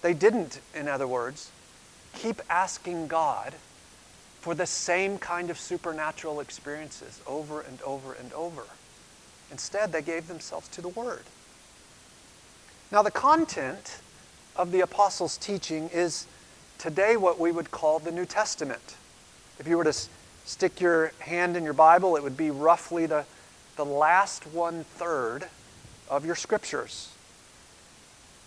They 0.02 0.14
didn't, 0.14 0.62
in 0.76 0.88
other 0.88 1.08
words, 1.08 1.52
keep 2.14 2.42
asking 2.50 3.08
God 3.08 3.54
for 4.42 4.56
the 4.56 4.66
same 4.66 5.18
kind 5.18 5.50
of 5.50 5.60
supernatural 5.60 6.40
experiences 6.40 7.22
over 7.28 7.62
and 7.62 7.82
over 7.82 8.14
and 8.14 8.32
over. 8.34 8.64
Instead, 9.52 9.92
they 9.92 10.02
gave 10.02 10.28
themselves 10.28 10.68
to 10.70 10.82
the 10.82 10.90
Word. 10.90 11.24
Now, 12.92 13.02
the 13.02 13.12
content 13.12 14.00
of 14.56 14.72
the 14.72 14.82
apostles' 14.82 15.38
teaching 15.38 15.90
is 15.94 16.26
today 16.78 17.18
what 17.18 17.40
we 17.40 17.52
would 17.52 17.72
call 17.72 18.00
the 18.00 18.12
New 18.12 18.26
Testament. 18.26 18.96
If 19.60 19.68
you 19.68 19.78
were 19.78 19.84
to 19.84 19.96
stick 20.46 20.80
your 20.80 21.12
hand 21.20 21.58
in 21.58 21.64
your 21.64 21.74
Bible, 21.74 22.16
it 22.16 22.24
would 22.24 22.38
be 22.38 22.52
roughly 22.52 23.06
the, 23.06 23.26
the 23.76 23.86
last 23.86 24.46
one 24.48 24.84
third 24.84 25.48
of 26.10 26.26
your 26.26 26.36
scriptures. 26.36 27.10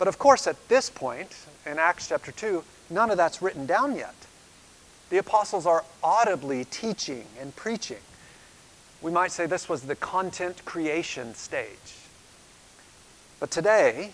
But 0.01 0.07
of 0.07 0.17
course, 0.17 0.47
at 0.47 0.67
this 0.67 0.89
point, 0.89 1.35
in 1.63 1.77
Acts 1.77 2.07
chapter 2.07 2.31
2, 2.31 2.63
none 2.89 3.11
of 3.11 3.17
that's 3.17 3.39
written 3.39 3.67
down 3.67 3.95
yet. 3.95 4.15
The 5.11 5.19
apostles 5.19 5.67
are 5.67 5.85
audibly 6.03 6.65
teaching 6.65 7.25
and 7.39 7.55
preaching. 7.55 7.99
We 9.03 9.11
might 9.11 9.31
say 9.31 9.45
this 9.45 9.69
was 9.69 9.83
the 9.83 9.95
content 9.95 10.65
creation 10.65 11.35
stage. 11.35 11.77
But 13.39 13.51
today, 13.51 14.13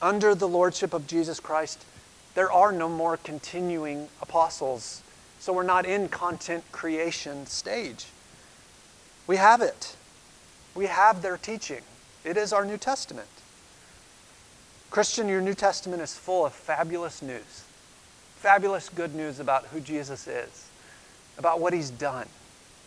under 0.00 0.36
the 0.36 0.46
lordship 0.46 0.94
of 0.94 1.08
Jesus 1.08 1.40
Christ, 1.40 1.84
there 2.36 2.52
are 2.52 2.70
no 2.70 2.88
more 2.88 3.16
continuing 3.16 4.06
apostles. 4.20 5.02
So 5.40 5.52
we're 5.52 5.64
not 5.64 5.84
in 5.84 6.10
content 6.10 6.62
creation 6.70 7.46
stage. 7.46 8.06
We 9.26 9.34
have 9.34 9.62
it. 9.62 9.96
We 10.76 10.86
have 10.86 11.22
their 11.22 11.38
teaching. 11.38 11.82
It 12.22 12.36
is 12.36 12.52
our 12.52 12.64
New 12.64 12.78
Testament. 12.78 13.41
Christian, 14.92 15.26
your 15.26 15.40
New 15.40 15.54
Testament 15.54 16.02
is 16.02 16.14
full 16.14 16.46
of 16.46 16.52
fabulous 16.52 17.20
news. 17.20 17.64
Fabulous 18.36 18.88
good 18.88 19.14
news 19.14 19.40
about 19.40 19.66
who 19.66 19.80
Jesus 19.80 20.28
is, 20.28 20.68
about 21.36 21.58
what 21.58 21.72
he's 21.72 21.90
done 21.90 22.28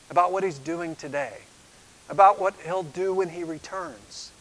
about 0.09 0.31
what 0.31 0.43
he's 0.43 0.59
doing 0.59 0.95
today, 0.95 1.39
about 2.09 2.39
what 2.39 2.53
he'll 2.63 2.83
do 2.83 3.13
when 3.13 3.29
he 3.29 3.43
returns. 3.43 4.31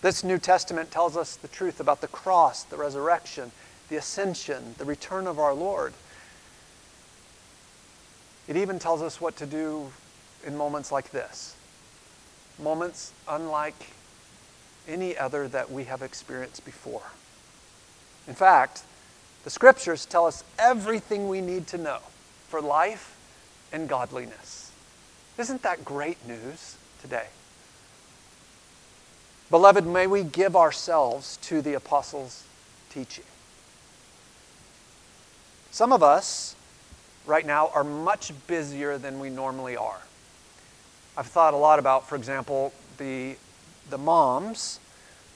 This 0.00 0.22
New 0.24 0.38
Testament 0.38 0.90
tells 0.90 1.16
us 1.16 1.36
the 1.36 1.48
truth 1.48 1.80
about 1.80 2.00
the 2.00 2.08
cross, 2.08 2.62
the 2.62 2.76
resurrection, 2.76 3.50
the 3.88 3.96
ascension, 3.96 4.74
the 4.78 4.84
return 4.84 5.26
of 5.26 5.38
our 5.38 5.52
Lord. 5.52 5.92
It 8.46 8.56
even 8.56 8.78
tells 8.78 9.02
us 9.02 9.20
what 9.20 9.36
to 9.36 9.46
do 9.46 9.90
in 10.46 10.56
moments 10.56 10.92
like 10.92 11.10
this. 11.10 11.56
Moments 12.62 13.12
unlike 13.28 13.92
any 14.88 15.16
other 15.16 15.46
that 15.48 15.70
we 15.70 15.84
have 15.84 16.02
experienced 16.02 16.64
before. 16.64 17.02
In 18.26 18.34
fact, 18.34 18.82
the 19.44 19.50
scriptures 19.50 20.06
tell 20.06 20.26
us 20.26 20.42
everything 20.58 21.28
we 21.28 21.40
need 21.40 21.66
to 21.68 21.78
know 21.78 21.98
for 22.48 22.60
life 22.60 23.16
and 23.72 23.88
godliness. 23.88 24.72
Isn't 25.38 25.62
that 25.62 25.84
great 25.84 26.26
news 26.26 26.76
today? 27.00 27.26
Beloved, 29.50 29.86
may 29.86 30.06
we 30.06 30.24
give 30.24 30.56
ourselves 30.56 31.38
to 31.42 31.62
the 31.62 31.74
apostles' 31.74 32.44
teaching. 32.90 33.24
Some 35.70 35.92
of 35.92 36.02
us 36.02 36.54
right 37.24 37.46
now 37.46 37.70
are 37.74 37.84
much 37.84 38.32
busier 38.46 38.98
than 38.98 39.20
we 39.20 39.30
normally 39.30 39.76
are. 39.76 40.00
I've 41.16 41.26
thought 41.26 41.54
a 41.54 41.56
lot 41.56 41.78
about, 41.78 42.08
for 42.08 42.16
example, 42.16 42.72
the, 42.98 43.36
the 43.90 43.98
moms 43.98 44.80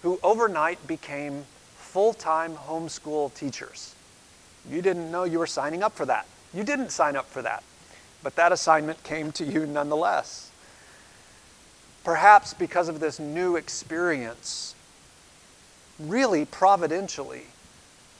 who 0.02 0.18
overnight 0.22 0.86
became 0.86 1.44
full 1.76 2.12
time 2.12 2.54
homeschool 2.54 3.34
teachers. 3.34 3.94
You 4.70 4.82
didn't 4.82 5.10
know 5.10 5.24
you 5.24 5.38
were 5.38 5.46
signing 5.46 5.82
up 5.82 5.92
for 5.92 6.06
that. 6.06 6.26
You 6.54 6.64
didn't 6.64 6.90
sign 6.90 7.16
up 7.16 7.26
for 7.28 7.42
that, 7.42 7.62
but 8.22 8.36
that 8.36 8.52
assignment 8.52 9.02
came 9.04 9.32
to 9.32 9.44
you 9.44 9.66
nonetheless. 9.66 10.50
Perhaps 12.04 12.54
because 12.54 12.88
of 12.88 13.00
this 13.00 13.18
new 13.18 13.56
experience, 13.56 14.74
really 15.98 16.44
providentially, 16.44 17.42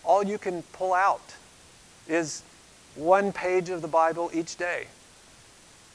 all 0.05 0.23
you 0.23 0.39
can 0.39 0.62
pull 0.73 0.95
out 0.95 1.35
is 2.09 2.43
one 2.95 3.33
page 3.33 3.71
of 3.71 3.83
the 3.83 3.89
Bible 3.89 4.31
each 4.33 4.57
day. 4.57 4.87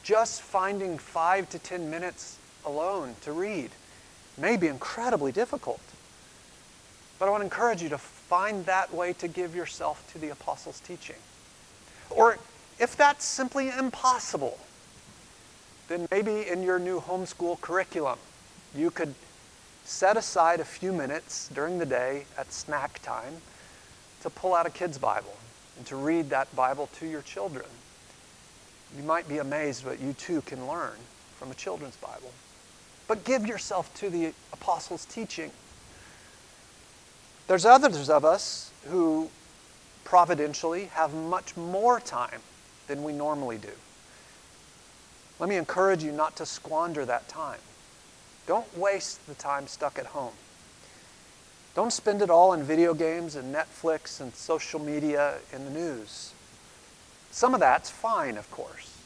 Just 0.03 0.41
finding 0.41 0.98
five 0.98 1.50
to 1.50 1.60
ten 1.60 1.89
minutes 1.89 2.38
alone 2.65 3.15
to 3.22 3.32
read 3.32 3.72
may 4.38 4.58
be 4.58 4.67
incredibly 4.67 5.32
difficult. 5.32 5.82
But 7.20 7.27
I 7.27 7.32
want 7.32 7.41
to 7.41 7.46
encourage 7.46 7.82
you 7.82 7.89
to 7.89 7.98
find 7.98 8.65
that 8.65 8.94
way 8.94 9.13
to 9.13 9.27
give 9.27 9.56
yourself 9.56 10.12
to 10.13 10.20
the 10.20 10.29
apostles' 10.29 10.79
teaching. 10.79 11.15
Or 12.10 12.38
if 12.79 12.96
that's 12.96 13.25
simply 13.25 13.70
impossible, 13.70 14.60
then 15.88 16.08
maybe 16.12 16.48
in 16.48 16.62
your 16.63 16.79
new 16.79 17.00
homeschool 17.00 17.60
curriculum, 17.62 18.20
you 18.75 18.91
could 18.91 19.15
set 19.84 20.17
aside 20.17 20.60
a 20.60 20.65
few 20.65 20.91
minutes 20.91 21.50
during 21.53 21.79
the 21.79 21.86
day 21.86 22.25
at 22.38 22.51
snack 22.51 23.01
time 23.01 23.38
to 24.22 24.29
pull 24.29 24.53
out 24.53 24.65
a 24.65 24.70
kid's 24.70 24.98
Bible 24.98 25.36
and 25.77 25.86
to 25.88 25.96
read 25.96 26.29
that 26.29 26.53
Bible 26.56 26.89
to 27.00 27.08
your 27.08 27.22
children. 27.22 27.65
You 28.98 29.03
might 29.03 29.27
be 29.27 29.38
amazed 29.38 29.86
what 29.86 30.00
you 30.00 30.13
too 30.13 30.41
can 30.41 30.67
learn 30.67 30.98
from 31.39 31.51
a 31.51 31.53
children's 31.53 31.96
Bible. 31.98 32.32
But 33.07 33.23
give 33.23 33.47
yourself 33.47 33.93
to 33.95 34.09
the 34.09 34.33
apostles' 34.51 35.05
teaching. 35.05 35.51
There's 37.47 37.65
others 37.65 38.09
of 38.09 38.25
us 38.25 38.71
who 38.85 39.29
providentially 40.03 40.85
have 40.85 41.13
much 41.13 41.55
more 41.55 41.99
time 41.99 42.41
than 42.87 43.03
we 43.03 43.13
normally 43.13 43.57
do. 43.57 43.71
Let 45.39 45.49
me 45.49 45.55
encourage 45.55 46.03
you 46.03 46.11
not 46.11 46.35
to 46.37 46.45
squander 46.45 47.05
that 47.05 47.27
time. 47.27 47.59
Don't 48.47 48.77
waste 48.77 49.25
the 49.27 49.35
time 49.35 49.67
stuck 49.67 49.99
at 49.99 50.07
home. 50.07 50.33
Don't 51.75 51.93
spend 51.93 52.21
it 52.21 52.29
all 52.29 52.53
in 52.53 52.63
video 52.63 52.93
games 52.93 53.35
and 53.35 53.53
Netflix 53.53 54.19
and 54.19 54.33
social 54.33 54.79
media 54.79 55.35
and 55.53 55.67
the 55.67 55.71
news. 55.71 56.33
Some 57.29 57.53
of 57.53 57.59
that's 57.59 57.89
fine, 57.89 58.37
of 58.37 58.49
course. 58.49 58.96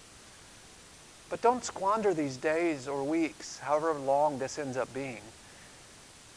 But 1.31 1.41
don't 1.41 1.63
squander 1.63 2.13
these 2.13 2.35
days 2.35 2.89
or 2.89 3.05
weeks, 3.05 3.57
however 3.59 3.93
long 3.93 4.37
this 4.37 4.59
ends 4.59 4.75
up 4.75 4.93
being, 4.93 5.21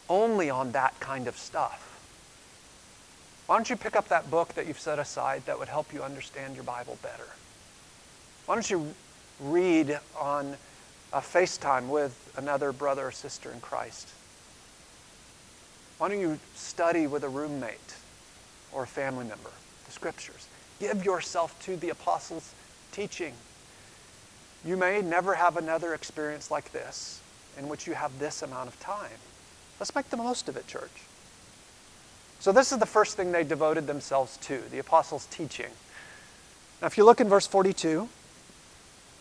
only 0.07 0.49
on 0.49 0.71
that 0.71 0.97
kind 1.01 1.27
of 1.27 1.37
stuff. 1.37 1.81
Why 3.45 3.57
don't 3.57 3.69
you 3.69 3.75
pick 3.75 3.97
up 3.97 4.07
that 4.07 4.31
book 4.31 4.53
that 4.53 4.67
you've 4.67 4.79
set 4.79 4.97
aside 4.97 5.43
that 5.47 5.59
would 5.59 5.67
help 5.67 5.93
you 5.93 6.01
understand 6.01 6.55
your 6.55 6.63
Bible 6.63 6.97
better? 7.03 7.27
Why 8.45 8.55
don't 8.55 8.69
you 8.69 8.95
read 9.41 9.99
on 10.17 10.55
a 11.11 11.19
FaceTime 11.19 11.89
with 11.89 12.33
another 12.37 12.71
brother 12.71 13.07
or 13.07 13.11
sister 13.11 13.51
in 13.51 13.59
Christ? 13.59 14.07
Why 15.97 16.07
don't 16.07 16.21
you 16.21 16.39
study 16.55 17.05
with 17.05 17.25
a 17.25 17.29
roommate 17.29 17.95
or 18.71 18.83
a 18.83 18.87
family 18.87 19.25
member 19.25 19.51
the 19.85 19.91
scriptures? 19.91 20.47
Give 20.79 21.03
yourself 21.03 21.61
to 21.65 21.75
the 21.75 21.89
apostles' 21.89 22.53
teaching. 22.93 23.33
You 24.65 24.75
may 24.77 25.01
never 25.01 25.35
have 25.35 25.57
another 25.57 25.93
experience 25.93 26.49
like 26.49 26.71
this 26.71 27.21
in 27.57 27.69
which 27.69 27.85
you 27.85 27.93
have 27.93 28.17
this 28.17 28.41
amount 28.41 28.67
of 28.67 28.79
time. 28.79 29.19
Let's 29.79 29.93
make 29.93 30.09
the 30.09 30.17
most 30.17 30.49
of 30.49 30.57
it, 30.57 30.65
church. 30.67 31.03
So, 32.39 32.51
this 32.51 32.71
is 32.71 32.79
the 32.79 32.85
first 32.85 33.15
thing 33.15 33.31
they 33.31 33.43
devoted 33.43 33.87
themselves 33.87 34.37
to 34.37 34.61
the 34.71 34.79
apostles' 34.79 35.27
teaching. 35.27 35.69
Now, 36.81 36.87
if 36.87 36.97
you 36.97 37.05
look 37.05 37.21
in 37.21 37.29
verse 37.29 37.47
42, 37.47 38.09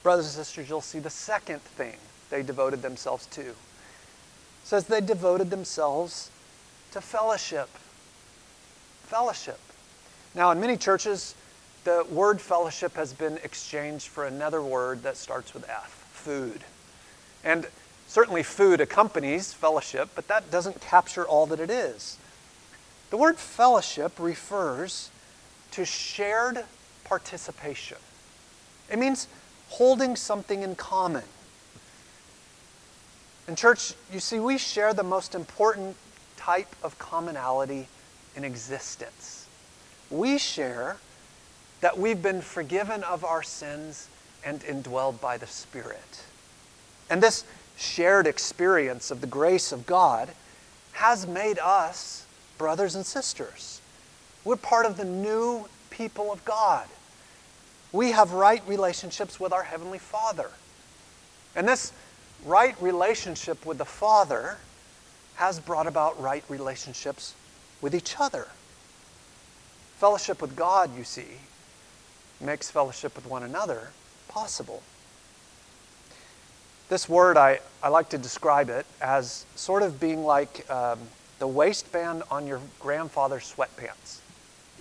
brothers 0.02 0.24
and 0.26 0.34
sisters, 0.34 0.68
you'll 0.68 0.80
see 0.80 0.98
the 0.98 1.10
second 1.10 1.60
thing 1.60 1.96
they 2.30 2.42
devoted 2.42 2.82
themselves 2.82 3.26
to. 3.26 3.42
It 3.42 3.56
says 4.64 4.86
they 4.86 5.00
devoted 5.00 5.50
themselves 5.50 6.30
to 6.92 7.00
fellowship. 7.00 7.68
Fellowship. 9.04 9.60
Now, 10.34 10.50
in 10.50 10.60
many 10.60 10.76
churches, 10.76 11.34
the 11.84 12.06
word 12.10 12.40
fellowship 12.40 12.94
has 12.96 13.12
been 13.12 13.38
exchanged 13.44 14.08
for 14.08 14.24
another 14.24 14.62
word 14.62 15.02
that 15.02 15.16
starts 15.16 15.54
with 15.54 15.68
F 15.68 15.90
food. 16.12 16.64
And 17.44 17.66
certainly, 18.08 18.42
food 18.42 18.80
accompanies 18.80 19.52
fellowship, 19.52 20.08
but 20.14 20.26
that 20.28 20.50
doesn't 20.50 20.80
capture 20.80 21.24
all 21.24 21.46
that 21.46 21.60
it 21.60 21.70
is. 21.70 22.16
The 23.10 23.18
word 23.18 23.36
fellowship 23.36 24.12
refers 24.18 25.10
to 25.72 25.84
shared 25.84 26.64
participation. 27.04 27.98
It 28.90 28.98
means 28.98 29.28
holding 29.68 30.16
something 30.16 30.62
in 30.62 30.74
common. 30.74 31.24
In 33.46 33.56
church, 33.56 33.92
you 34.12 34.20
see, 34.20 34.38
we 34.38 34.56
share 34.56 34.94
the 34.94 35.02
most 35.02 35.34
important 35.34 35.96
type 36.36 36.74
of 36.82 36.98
commonality 36.98 37.88
in 38.36 38.44
existence. 38.44 39.46
We 40.10 40.38
share 40.38 40.96
that 41.80 41.98
we've 41.98 42.22
been 42.22 42.40
forgiven 42.40 43.02
of 43.04 43.24
our 43.24 43.42
sins 43.42 44.08
and 44.44 44.60
indwelled 44.60 45.20
by 45.20 45.36
the 45.36 45.46
Spirit. 45.46 46.24
And 47.10 47.22
this 47.22 47.44
shared 47.76 48.26
experience 48.26 49.10
of 49.10 49.20
the 49.20 49.26
grace 49.26 49.72
of 49.72 49.86
God 49.86 50.30
has 50.92 51.26
made 51.26 51.58
us 51.58 52.26
brothers 52.56 52.94
and 52.94 53.04
sisters. 53.04 53.80
We're 54.44 54.56
part 54.56 54.86
of 54.86 54.96
the 54.96 55.04
new 55.04 55.66
people 55.90 56.32
of 56.32 56.44
God. 56.44 56.86
We 57.92 58.12
have 58.12 58.32
right 58.32 58.62
relationships 58.66 59.38
with 59.38 59.52
our 59.52 59.62
Heavenly 59.62 59.98
Father. 59.98 60.50
And 61.56 61.66
this 61.66 61.92
right 62.44 62.74
relationship 62.80 63.64
with 63.64 63.78
the 63.78 63.84
Father 63.84 64.58
has 65.36 65.58
brought 65.58 65.86
about 65.86 66.20
right 66.20 66.44
relationships 66.48 67.34
with 67.80 67.94
each 67.94 68.16
other. 68.18 68.48
Fellowship 69.98 70.42
with 70.42 70.54
God, 70.56 70.96
you 70.96 71.04
see, 71.04 71.38
makes 72.40 72.70
fellowship 72.70 73.14
with 73.16 73.26
one 73.26 73.42
another 73.42 73.90
possible. 74.28 74.82
This 76.88 77.08
word, 77.08 77.36
I, 77.36 77.60
I 77.82 77.88
like 77.88 78.10
to 78.10 78.18
describe 78.18 78.68
it 78.68 78.86
as 79.00 79.46
sort 79.54 79.82
of 79.82 79.98
being 79.98 80.24
like 80.24 80.68
um, 80.70 80.98
the 81.38 81.46
waistband 81.46 82.22
on 82.30 82.46
your 82.46 82.60
grandfather's 82.78 83.54
sweatpants. 83.54 84.18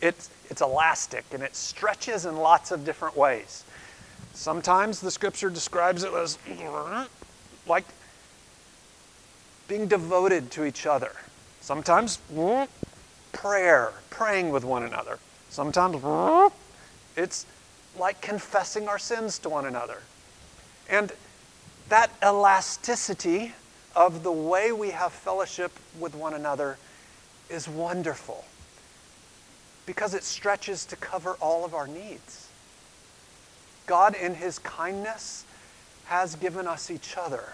It's, 0.02 0.30
it's 0.50 0.62
elastic 0.62 1.24
and 1.32 1.42
it 1.42 1.56
stretches 1.56 2.26
in 2.26 2.36
lots 2.36 2.72
of 2.72 2.84
different 2.84 3.16
ways. 3.16 3.64
Sometimes 4.34 5.00
the 5.00 5.12
scripture 5.12 5.50
describes 5.50 6.04
it 6.04 6.14
as 6.14 6.38
like 7.68 7.86
being 9.68 9.88
devoted 9.88 10.52
to 10.52 10.66
each 10.66 10.86
other. 10.86 11.12
Sometimes 11.62 12.20
prayer, 13.32 13.94
praying 14.10 14.50
with 14.50 14.66
one 14.66 14.84
another. 14.84 15.20
Sometimes 15.50 15.96
it's 17.16 17.46
like 17.98 18.22
confessing 18.22 18.88
our 18.88 19.00
sins 19.00 19.40
to 19.40 19.50
one 19.50 19.66
another. 19.66 20.00
And 20.90 21.12
that 21.90 22.12
elasticity 22.24 23.54
of 23.96 24.24
the 24.24 24.32
way 24.32 24.72
we 24.72 24.90
have 24.90 25.12
fellowship 25.12 25.72
with 26.00 26.16
one 26.16 26.34
another 26.34 26.78
is 27.50 27.68
wonderful 27.68 28.46
because 29.86 30.14
it 30.14 30.24
stretches 30.24 30.86
to 30.86 30.96
cover 30.96 31.34
all 31.42 31.66
of 31.66 31.74
our 31.74 31.88
needs. 31.88 32.48
God, 33.86 34.16
in 34.16 34.36
His 34.36 34.60
kindness, 34.60 35.46
has 36.06 36.36
given 36.36 36.68
us 36.68 36.90
each 36.90 37.16
other 37.18 37.54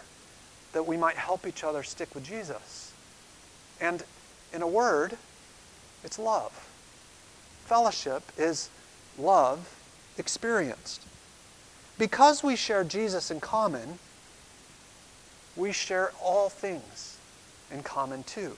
that 0.73 0.85
we 0.85 0.95
might 0.95 1.15
help 1.15 1.47
each 1.47 1.63
other 1.63 1.81
stick 1.81 2.13
with 2.13 2.23
Jesus. 2.23 2.93
And 3.81 4.03
in 4.53 4.61
a 4.61 4.67
word, 4.67 5.17
it's 6.03 6.19
love. 6.19 6.51
Fellowship 7.65 8.23
is 8.37 8.69
love 9.19 9.75
experienced. 10.17 11.01
because 11.99 12.41
we 12.43 12.55
share 12.55 12.83
Jesus 12.85 13.29
in 13.29 13.41
common, 13.41 13.99
we 15.55 15.71
share 15.73 16.13
all 16.23 16.49
things 16.49 17.17
in 17.71 17.83
common 17.83 18.23
too. 18.23 18.55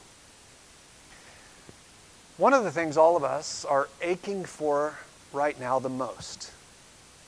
One 2.37 2.53
of 2.53 2.63
the 2.63 2.71
things 2.71 2.97
all 2.97 3.17
of 3.17 3.23
us 3.23 3.65
are 3.65 3.89
aching 4.01 4.45
for 4.45 4.95
right 5.33 5.59
now 5.59 5.79
the 5.79 5.89
most 5.89 6.51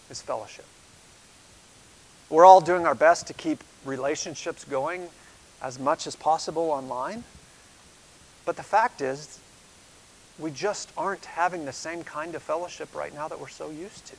is 0.10 0.22
fellowship. 0.22 0.66
We're 2.30 2.46
all 2.46 2.62
doing 2.62 2.86
our 2.86 2.96
best 2.96 3.28
to 3.28 3.34
keep 3.34 3.64
relationships 3.86 4.64
going 4.64 5.10
as 5.62 5.80
much 5.80 6.08
as 6.08 6.16
possible 6.16 6.70
online. 6.70 7.24
But 8.46 8.56
the 8.56 8.64
fact 8.64 9.02
is, 9.02 9.40
we 10.40 10.52
just 10.52 10.92
aren't 10.98 11.26
having 11.26 11.66
the 11.66 11.74
same 11.74 12.04
kind 12.04 12.36
of 12.36 12.42
fellowship 12.42 12.94
right 12.96 13.14
now 13.14 13.28
that 13.28 13.40
we're 13.40 13.48
so 13.48 13.70
used 13.70 14.06
to. 14.08 14.16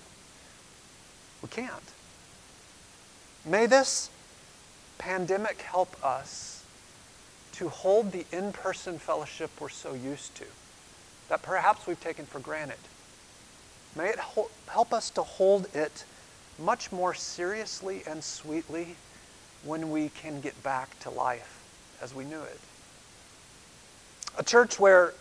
We 1.42 1.48
can't. 1.48 1.92
May 3.44 3.66
this 3.66 4.11
pandemic 4.98 5.61
help 5.62 5.96
us 6.05 6.64
to 7.53 7.68
hold 7.68 8.12
the 8.12 8.24
in 8.33 8.53
person 8.53 8.98
fellowship 8.98 9.50
we're 9.61 9.68
so 9.68 9.94
used 9.94 10.35
to, 10.37 10.44
that 11.29 11.42
perhaps 11.42 11.87
we've 11.87 12.00
taken 12.00 12.27
for 12.27 12.38
granted. 12.40 12.79
May 13.96 14.09
it 14.09 14.18
help 14.68 14.92
us 14.92 15.11
to 15.11 15.22
hold 15.22 15.68
it 15.74 16.05
much 16.59 16.90
more 16.90 17.14
seriously 17.14 18.03
and 18.09 18.22
sweetly 18.24 18.96
when 19.64 19.90
we 19.90 20.09
can 20.09 20.40
get 20.40 20.61
back 20.62 20.98
to 21.00 21.11
life 21.11 21.62
as 22.00 22.14
we 22.14 22.24
knew 22.24 22.40
it. 22.40 22.61
A 24.37 24.42
church 24.42 24.81
where, 24.81 25.14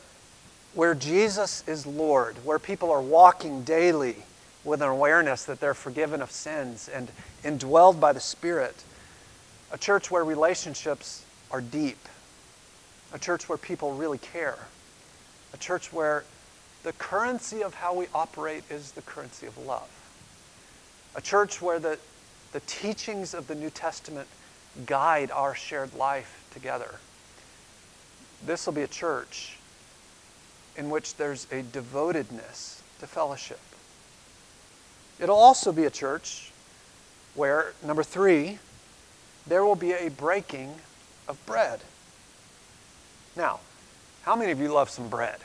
where 0.74 0.96
Jesus 0.96 1.64
is 1.68 1.86
Lord, 1.86 2.36
where 2.44 2.60
people 2.60 2.92
are 2.92 3.02
walking 3.02 3.64
daily 3.64 4.16
with 4.64 4.82
an 4.82 4.90
awareness 4.90 5.46
that 5.46 5.60
they're 5.60 5.74
forgiven 5.74 6.22
of 6.22 6.32
sins 6.32 6.90
and 6.92 7.12
indwelled 7.44 8.00
by 8.00 8.14
the 8.14 8.20
Spirit. 8.20 8.84
A 9.72 9.78
church 9.78 10.10
where 10.10 10.24
relationships 10.24 11.26
are 11.52 11.62
deep. 11.62 11.98
A 13.14 13.20
church 13.20 13.48
where 13.48 13.58
people 13.58 13.94
really 13.94 14.18
care. 14.18 14.58
A 15.54 15.58
church 15.58 15.94
where 15.94 16.24
the 16.84 16.94
currency 16.94 17.64
of 17.64 17.76
how 17.76 17.94
we 17.94 18.08
operate 18.14 18.64
is 18.70 18.92
the 18.94 19.02
currency 19.02 19.46
of 19.46 19.58
love. 19.58 19.90
A 21.16 21.22
church 21.22 21.62
where 21.62 21.80
the, 21.80 22.00
the 22.52 22.62
teachings 22.62 23.34
of 23.34 23.48
the 23.48 23.56
New 23.56 23.70
Testament 23.70 24.28
guide 24.88 25.30
our 25.30 25.54
shared 25.54 25.94
life 25.94 26.48
together. 26.52 26.96
This 28.46 28.66
will 28.66 28.74
be 28.74 28.82
a 28.82 28.88
church 28.88 29.58
in 30.76 30.90
which 30.90 31.16
there's 31.16 31.48
a 31.52 31.62
devotedness 31.62 32.82
to 33.00 33.08
fellowship. 33.08 33.60
It'll 35.20 35.38
also 35.38 35.72
be 35.72 35.86
a 35.86 35.90
church 35.90 36.52
where, 37.36 37.74
number 37.84 38.04
three, 38.04 38.60
there 39.46 39.64
will 39.66 39.76
be 39.76 39.92
a 39.92 40.10
breaking 40.10 40.76
of 41.28 41.44
bread. 41.46 41.82
Now, 43.36 43.60
how 44.24 44.36
many 44.36 44.52
of 44.52 44.60
you 44.60 44.72
love 44.72 44.90
some 44.90 45.10
bread? 45.10 45.40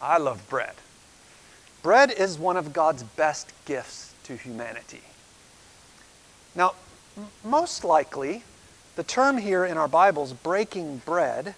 I 0.00 0.18
love 0.18 0.48
bread. 0.48 0.74
Bread 1.82 2.10
is 2.10 2.38
one 2.38 2.56
of 2.56 2.72
God's 2.72 3.02
best 3.02 3.52
gifts 3.64 4.14
to 4.24 4.36
humanity. 4.36 5.02
Now, 6.54 6.74
m- 7.16 7.28
most 7.44 7.84
likely, 7.84 8.44
the 8.96 9.02
term 9.02 9.38
here 9.38 9.64
in 9.64 9.76
our 9.76 9.88
Bibles, 9.88 10.32
breaking 10.32 10.98
bread, 11.04 11.54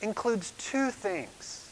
includes 0.00 0.52
two 0.58 0.90
things. 0.90 1.70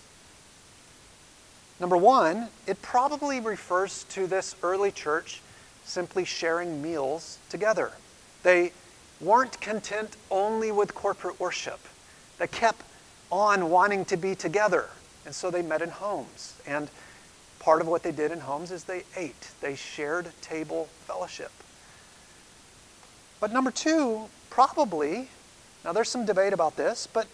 Number 1.80 1.96
one, 1.96 2.48
it 2.66 2.80
probably 2.82 3.40
refers 3.40 4.04
to 4.10 4.26
this 4.26 4.54
early 4.62 4.90
church 4.90 5.40
simply 5.84 6.24
sharing 6.24 6.80
meals 6.80 7.38
together. 7.50 7.92
They 8.42 8.72
weren't 9.20 9.60
content 9.60 10.16
only 10.30 10.72
with 10.72 10.94
corporate 10.94 11.38
worship, 11.40 11.80
they 12.38 12.46
kept 12.46 12.82
on 13.30 13.70
wanting 13.70 14.04
to 14.06 14.16
be 14.16 14.34
together. 14.34 14.88
And 15.26 15.34
so 15.34 15.50
they 15.50 15.62
met 15.62 15.80
in 15.80 15.88
homes. 15.88 16.54
And 16.66 16.90
part 17.58 17.80
of 17.80 17.88
what 17.88 18.02
they 18.02 18.12
did 18.12 18.30
in 18.30 18.40
homes 18.40 18.70
is 18.70 18.84
they 18.84 19.04
ate, 19.16 19.50
they 19.60 19.74
shared 19.74 20.26
table 20.42 20.88
fellowship. 21.06 21.50
But 23.40 23.52
number 23.52 23.70
two, 23.70 24.28
probably, 24.50 25.28
now 25.84 25.92
there's 25.92 26.08
some 26.08 26.26
debate 26.26 26.52
about 26.52 26.76
this, 26.76 27.08
but 27.10 27.26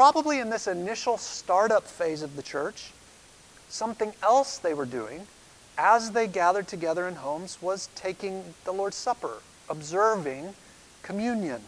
probably 0.00 0.38
in 0.38 0.48
this 0.48 0.66
initial 0.66 1.18
startup 1.18 1.86
phase 1.86 2.22
of 2.22 2.34
the 2.34 2.40
church, 2.40 2.92
something 3.68 4.14
else 4.22 4.56
they 4.56 4.72
were 4.72 4.86
doing 4.86 5.26
as 5.76 6.12
they 6.12 6.26
gathered 6.26 6.66
together 6.66 7.06
in 7.06 7.14
homes 7.14 7.58
was 7.60 7.90
taking 7.94 8.42
the 8.64 8.72
Lord's 8.72 8.96
Supper, 8.96 9.42
observing 9.68 10.54
communion. 11.02 11.60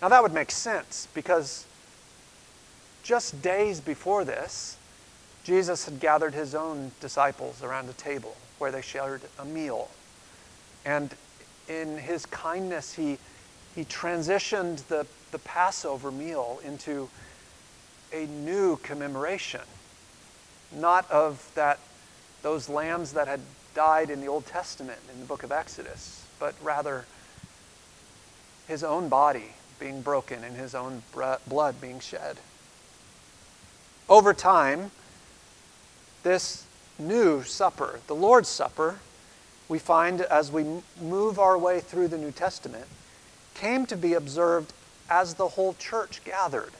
Now 0.00 0.08
that 0.08 0.22
would 0.22 0.32
make 0.32 0.50
sense 0.50 1.06
because 1.12 1.66
just 3.02 3.42
days 3.42 3.78
before 3.78 4.24
this, 4.24 4.78
Jesus 5.44 5.84
had 5.84 6.00
gathered 6.00 6.32
his 6.32 6.54
own 6.54 6.92
disciples 7.02 7.62
around 7.62 7.90
a 7.90 7.92
table 7.92 8.34
where 8.56 8.72
they 8.72 8.80
shared 8.80 9.20
a 9.38 9.44
meal. 9.44 9.90
And 10.86 11.14
in 11.68 11.98
his 11.98 12.24
kindness, 12.24 12.94
he, 12.94 13.18
he 13.74 13.84
transitioned 13.84 14.78
the, 14.86 15.06
the 15.36 15.40
Passover 15.40 16.10
meal 16.10 16.58
into 16.64 17.10
a 18.10 18.24
new 18.24 18.78
commemoration, 18.78 19.60
not 20.72 21.10
of 21.10 21.50
that, 21.54 21.78
those 22.40 22.70
lambs 22.70 23.12
that 23.12 23.28
had 23.28 23.40
died 23.74 24.08
in 24.08 24.22
the 24.22 24.28
Old 24.28 24.46
Testament 24.46 24.98
in 25.12 25.20
the 25.20 25.26
book 25.26 25.42
of 25.42 25.52
Exodus, 25.52 26.26
but 26.40 26.54
rather 26.62 27.04
his 28.66 28.82
own 28.82 29.10
body 29.10 29.52
being 29.78 30.00
broken 30.00 30.42
and 30.42 30.56
his 30.56 30.74
own 30.74 31.02
blood 31.46 31.82
being 31.82 32.00
shed. 32.00 32.38
Over 34.08 34.32
time, 34.32 34.90
this 36.22 36.64
new 36.98 37.42
supper, 37.42 38.00
the 38.06 38.14
Lord's 38.14 38.48
Supper, 38.48 39.00
we 39.68 39.78
find 39.78 40.22
as 40.22 40.50
we 40.50 40.64
move 40.98 41.38
our 41.38 41.58
way 41.58 41.80
through 41.80 42.08
the 42.08 42.16
New 42.16 42.32
Testament, 42.32 42.86
came 43.52 43.84
to 43.84 43.98
be 43.98 44.14
observed 44.14 44.72
as 45.10 45.34
the 45.34 45.48
whole 45.48 45.74
church 45.74 46.22
gathered. 46.24 46.72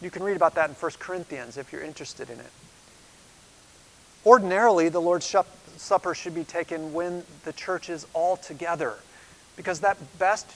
You 0.00 0.10
can 0.10 0.22
read 0.22 0.36
about 0.36 0.54
that 0.56 0.68
in 0.68 0.74
1 0.74 0.92
Corinthians 0.98 1.56
if 1.56 1.72
you're 1.72 1.82
interested 1.82 2.28
in 2.28 2.40
it. 2.40 2.50
Ordinarily, 4.24 4.88
the 4.88 5.00
Lord's 5.00 5.34
Supper 5.76 6.14
should 6.14 6.34
be 6.34 6.44
taken 6.44 6.92
when 6.92 7.24
the 7.44 7.52
church 7.52 7.88
is 7.88 8.06
all 8.12 8.36
together, 8.36 8.94
because 9.56 9.80
that 9.80 9.96
best 10.18 10.46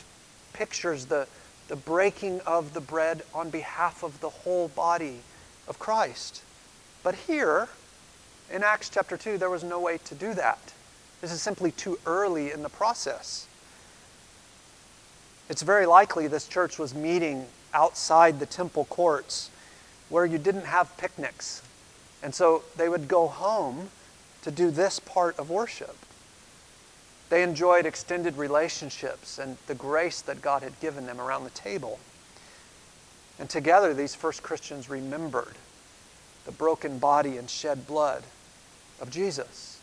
pictures 0.53 1.07
the, 1.07 1.27
the 1.69 1.77
breaking 1.77 2.41
of 2.41 2.75
the 2.75 2.81
bread 2.81 3.23
on 3.35 3.51
behalf 3.51 4.03
of 4.03 4.21
the 4.21 4.29
whole 4.29 4.69
body 4.69 5.21
of 5.69 5.79
Christ. 5.79 6.43
But 7.03 7.15
here, 7.15 7.69
in 8.53 8.63
Acts 8.63 8.89
chapter 8.89 9.17
2, 9.17 9.39
there 9.39 9.51
was 9.51 9.65
no 9.65 9.81
way 9.81 9.99
to 10.05 10.15
do 10.15 10.35
that. 10.35 10.73
This 11.21 11.33
is 11.33 11.43
simply 11.43 11.73
too 11.73 11.99
early 12.07 12.53
in 12.53 12.63
the 12.63 12.69
process. 12.69 13.47
It's 15.49 15.63
very 15.63 15.87
likely 15.87 16.27
this 16.27 16.49
church 16.49 16.79
was 16.79 16.95
meeting 16.95 17.47
outside 17.73 18.41
the 18.41 18.47
temple 18.47 18.87
courts 18.87 19.51
where 20.09 20.27
you 20.27 20.39
didn't 20.39 20.65
have 20.65 20.97
picnics. 20.97 21.63
And 22.23 22.35
so 22.35 22.63
they 22.77 22.89
would 22.89 23.09
go 23.09 23.29
home 23.29 23.91
to 24.43 24.51
do 24.51 24.71
this 24.71 24.99
part 24.99 25.39
of 25.39 25.51
worship. 25.51 25.97
They 27.29 27.43
enjoyed 27.43 27.87
extended 27.87 28.37
relationships 28.37 29.39
and 29.39 29.57
the 29.67 29.75
grace 29.75 30.21
that 30.23 30.41
God 30.41 30.63
had 30.63 30.79
given 30.81 31.07
them 31.07 31.21
around 31.21 31.45
the 31.45 31.51
table. 31.51 31.99
And 33.39 33.51
together, 33.51 33.93
these 33.93 34.15
first 34.15 34.43
Christians 34.43 34.89
remembered 34.89 35.55
the 36.45 36.53
broken 36.53 36.99
body 36.99 37.37
and 37.37 37.51
shed 37.51 37.87
blood 37.87 38.23
of 39.01 39.11
Jesus. 39.11 39.81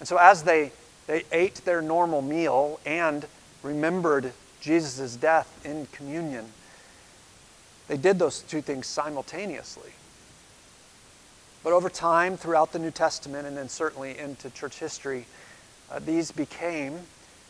And 0.00 0.08
so, 0.08 0.16
as 0.16 0.42
they, 0.42 0.72
they 1.06 1.24
ate 1.30 1.56
their 1.64 1.82
normal 1.82 2.22
meal 2.22 2.80
and 2.84 3.26
remembered 3.64 4.32
Jesus' 4.60 5.16
death 5.16 5.60
in 5.64 5.86
communion, 5.86 6.46
they 7.88 7.96
did 7.96 8.18
those 8.18 8.40
two 8.42 8.60
things 8.60 8.86
simultaneously. 8.86 9.90
But 11.64 11.72
over 11.72 11.88
time, 11.88 12.36
throughout 12.36 12.72
the 12.72 12.78
New 12.78 12.90
Testament, 12.90 13.46
and 13.46 13.56
then 13.56 13.68
certainly 13.68 14.18
into 14.18 14.50
church 14.50 14.78
history, 14.78 15.26
uh, 15.90 15.98
these 15.98 16.30
became 16.30 17.00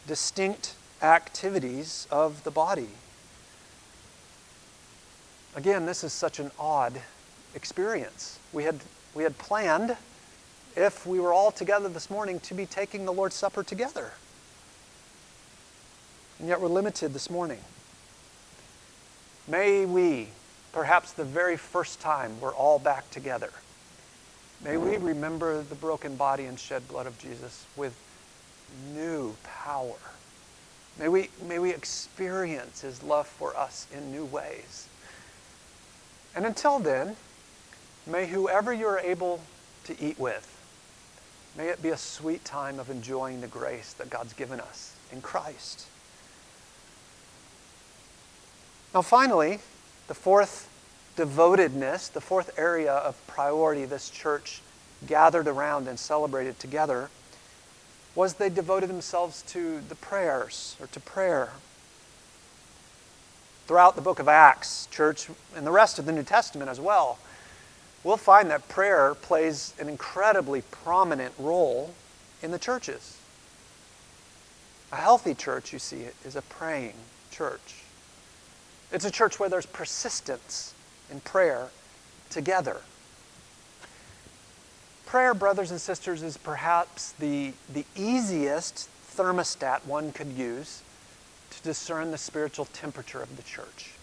distinct 0.07 0.75
activities 1.03 2.07
of 2.11 2.43
the 2.45 2.51
body. 2.51 2.89
Again, 5.57 5.87
this 5.87 6.05
is 6.05 6.13
such 6.13 6.39
an 6.39 6.51
odd 6.59 7.01
experience. 7.55 8.39
We 8.53 8.65
had, 8.65 8.81
we 9.15 9.25
had 9.25 9.37
planned, 9.39 9.97
if 10.77 11.07
we 11.07 11.21
were 11.21 11.33
all 11.33 11.51
together 11.51 11.89
this 11.89 12.11
morning, 12.11 12.41
to 12.41 12.55
be 12.55 12.67
taking 12.67 13.05
the 13.05 13.13
Lord's 13.13 13.37
Supper 13.37 13.63
together. 13.63 14.13
And 16.39 16.49
yet 16.49 16.61
we're 16.61 16.69
limited 16.69 17.13
this 17.13 17.31
morning. 17.31 17.61
May 19.47 19.85
we, 19.85 20.29
perhaps 20.73 21.13
the 21.13 21.25
very 21.25 21.57
first 21.57 22.01
time 22.01 22.41
we're 22.41 22.55
all 22.55 22.79
back 22.79 23.11
together, 23.11 23.51
May 24.65 24.79
we 24.79 24.97
remember 24.97 25.63
the 25.63 25.75
broken 25.75 26.17
body 26.17 26.47
and 26.47 26.59
shed 26.59 26.89
blood 26.89 27.07
of 27.07 27.19
Jesus 27.19 27.67
with 27.77 27.95
new 28.95 29.37
power. 29.45 29.97
May 30.99 31.09
we, 31.09 31.29
may 31.47 31.59
we 31.59 31.71
experience 31.71 32.81
his 32.81 33.03
love 33.03 33.27
for 33.27 33.55
us 33.55 33.87
in 33.93 34.11
new 34.11 34.25
ways. 34.25 34.89
And 36.35 36.47
until 36.47 36.79
then, 36.79 37.17
may 38.07 38.27
whoever 38.27 38.73
you're 38.73 38.99
able 38.99 39.41
to 39.85 40.03
eat 40.03 40.19
with, 40.19 40.51
may 41.59 41.69
it 41.69 41.83
be 41.83 41.91
a 41.91 41.97
sweet 41.99 42.43
time 42.47 42.81
of 42.81 42.89
enjoying 42.89 43.43
the 43.43 43.47
grace 43.47 43.93
that 43.95 44.09
God's 44.09 44.33
given 44.33 44.61
us 44.61 44.97
in 45.13 45.21
Christ. 45.21 45.89
Now, 48.95 49.03
finally, 49.03 49.59
the 50.07 50.15
fourth 50.15 50.69
devotedness, 51.17 52.09
the 52.09 52.21
fourth 52.21 52.57
area 52.57 52.93
of 52.93 53.21
priority 53.27 53.85
this 53.87 54.09
church 54.09 54.63
gathered 55.05 55.49
around 55.49 55.89
and 55.89 55.99
celebrated 55.99 56.61
together 56.61 57.11
was 58.15 58.35
they 58.35 58.49
devoted 58.49 58.89
themselves 58.89 59.43
to 59.49 59.81
the 59.81 59.97
prayers 59.97 60.77
or 60.81 60.87
to 60.87 61.01
prayer. 61.01 61.51
Throughout 63.67 63.97
the 63.97 64.03
book 64.03 64.21
of 64.21 64.29
Acts, 64.29 64.87
church, 64.93 65.29
and 65.57 65.67
the 65.67 65.73
rest 65.73 65.99
of 65.99 66.07
the 66.07 66.13
New 66.13 66.23
Testament 66.23 66.71
as 66.71 66.79
well, 66.79 67.19
we'll 68.05 68.17
find 68.17 68.49
that 68.51 68.69
prayer 68.69 69.17
plays 69.17 69.75
an 69.81 69.89
incredibly 69.89 70.63
prominent 70.63 71.35
role 71.37 71.93
in 72.43 72.53
the 72.53 72.59
churches. 72.61 73.19
A 74.93 74.97
healthy 74.97 75.35
church, 75.35 75.73
you 75.73 75.81
see, 75.81 76.07
is 76.25 76.37
a 76.37 76.43
praying 76.43 76.95
church. 77.33 77.84
It's 78.95 79.05
a 79.05 79.11
church 79.11 79.41
where 79.41 79.49
there's 79.49 79.67
persistence 79.67 80.73
in 81.11 81.19
prayer 81.19 81.67
together. 82.31 82.77
Prayer, 85.05 85.35
brothers 85.35 85.73
and 85.73 85.81
sisters, 85.81 86.23
is 86.23 86.37
perhaps 86.37 87.11
the, 87.19 87.55
the 87.73 87.85
easiest 87.97 88.89
thermostat 89.17 89.85
one 89.85 90.13
could 90.13 90.29
use 90.29 90.83
to 91.51 91.63
discern 91.65 92.13
the 92.13 92.19
spiritual 92.19 92.67
temperature 92.67 93.21
of 93.21 93.37
the 93.37 93.43
church. 93.43 93.95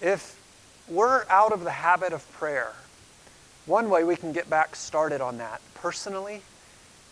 If 0.00 0.40
we're 0.88 1.26
out 1.28 1.52
of 1.52 1.62
the 1.62 1.72
habit 1.72 2.14
of 2.14 2.30
prayer, 2.32 2.72
one 3.66 3.90
way 3.90 4.02
we 4.04 4.16
can 4.16 4.32
get 4.32 4.48
back 4.48 4.74
started 4.74 5.20
on 5.20 5.36
that 5.36 5.60
personally, 5.74 6.40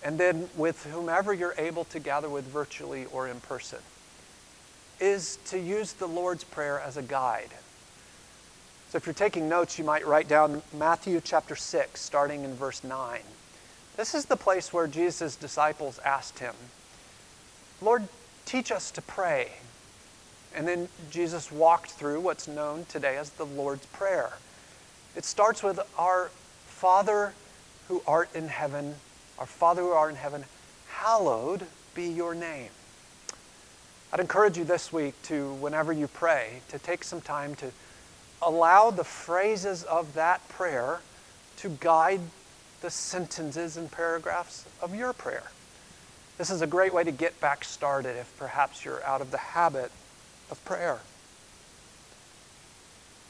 and 0.03 0.17
then 0.17 0.49
with 0.57 0.87
whomever 0.87 1.35
you're 1.35 1.55
able 1.59 1.85
to 1.85 2.01
gather 2.01 2.31
with 2.31 2.47
virtually 2.47 3.05
or 3.13 3.29
in 3.29 3.41
person, 3.41 3.81
is 5.03 5.39
to 5.47 5.59
use 5.59 5.93
the 5.93 6.09
Lord's 6.09 6.45
Prayer 6.45 6.81
as 6.81 6.97
a 6.97 7.03
guide 7.03 7.51
so 8.93 8.99
if 8.99 9.07
you're 9.07 9.15
taking 9.15 9.49
notes, 9.49 9.79
you 9.79 9.87
might 9.87 10.07
write 10.07 10.29
down 10.29 10.61
Matthew 10.79 11.23
chapter 11.25 11.57
6, 11.57 11.99
starting 11.99 12.45
in 12.45 12.55
verse 12.55 12.85
9. 12.85 13.21
This 13.97 14.15
is 14.15 14.27
the 14.27 14.37
place 14.37 14.71
where 14.71 14.87
Jesus' 14.87 15.35
disciples 15.35 15.99
asked 16.05 16.41
him, 16.41 16.55
Lord, 17.81 18.07
teach 18.45 18.71
us 18.71 18.91
to 18.91 19.01
pray. 19.01 19.53
And 20.55 20.69
then 20.69 20.91
Jesus 21.11 21.51
walked 21.51 21.93
through 21.93 22.21
what's 22.21 22.47
known 22.47 22.85
today 22.85 23.17
as 23.17 23.31
the 23.31 23.47
Lord's 23.47 23.87
Prayer. 23.87 24.35
It 25.17 25.25
starts 25.25 25.63
with 25.63 25.81
Our 25.97 26.29
Father 26.67 27.33
who 27.89 28.03
art 28.07 28.29
in 28.35 28.49
heaven, 28.49 28.97
our 29.39 29.47
Father 29.47 29.81
who 29.81 29.93
art 29.93 30.11
in 30.11 30.17
heaven, 30.17 30.45
hallowed 30.91 31.67
be 31.95 32.09
your 32.11 32.35
name. 32.35 32.69
I'd 34.13 34.21
encourage 34.21 34.59
you 34.59 34.65
this 34.65 34.93
week 34.93 35.15
to, 35.23 35.55
whenever 35.55 35.91
you 35.91 36.07
pray, 36.07 36.61
to 36.69 36.79
take 36.79 37.03
some 37.03 37.23
time 37.23 37.55
to 37.57 37.71
allow 38.43 38.91
the 38.91 39.05
phrases 39.05 39.85
of 39.85 40.13
that 40.15 40.47
prayer 40.49 41.01
to 41.59 41.71
guide 41.81 42.21
the 42.83 42.91
sentences 42.91 43.79
and 43.79 43.91
paragraphs 43.91 44.67
of 44.83 44.95
your 44.95 45.15
prayer. 45.15 45.45
This 46.37 46.51
is 46.51 46.61
a 46.61 46.67
great 46.67 46.93
way 46.93 47.05
to 47.05 47.11
get 47.11 47.41
back 47.41 47.65
started 47.65 48.19
if 48.19 48.37
perhaps 48.39 48.85
you're 48.85 49.03
out 49.05 49.23
of 49.23 49.31
the 49.31 49.39
habit 49.39 49.91
of 50.51 50.63
prayer. 50.67 50.99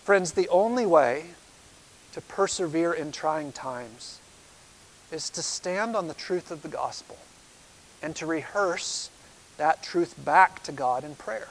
Friends, 0.03 0.33
the 0.33 0.49
only 0.49 0.87
way 0.87 1.27
to 2.13 2.21
persevere 2.21 2.93
in 2.93 3.13
trying 3.13 3.53
times 3.53 4.19
is 5.13 5.31
to 5.31 5.43
stand 5.43 5.95
on 5.95 6.09
the 6.09 6.15
truth 6.15 6.51
of 6.51 6.63
the 6.63 6.69
gospel 6.69 7.19
and 8.03 8.17
to 8.17 8.27
rehearse 8.27 9.11
that 9.63 9.81
truth 9.81 10.17
back 10.25 10.61
to 10.65 10.73
God 10.73 11.05
in 11.05 11.15
prayer. 11.15 11.47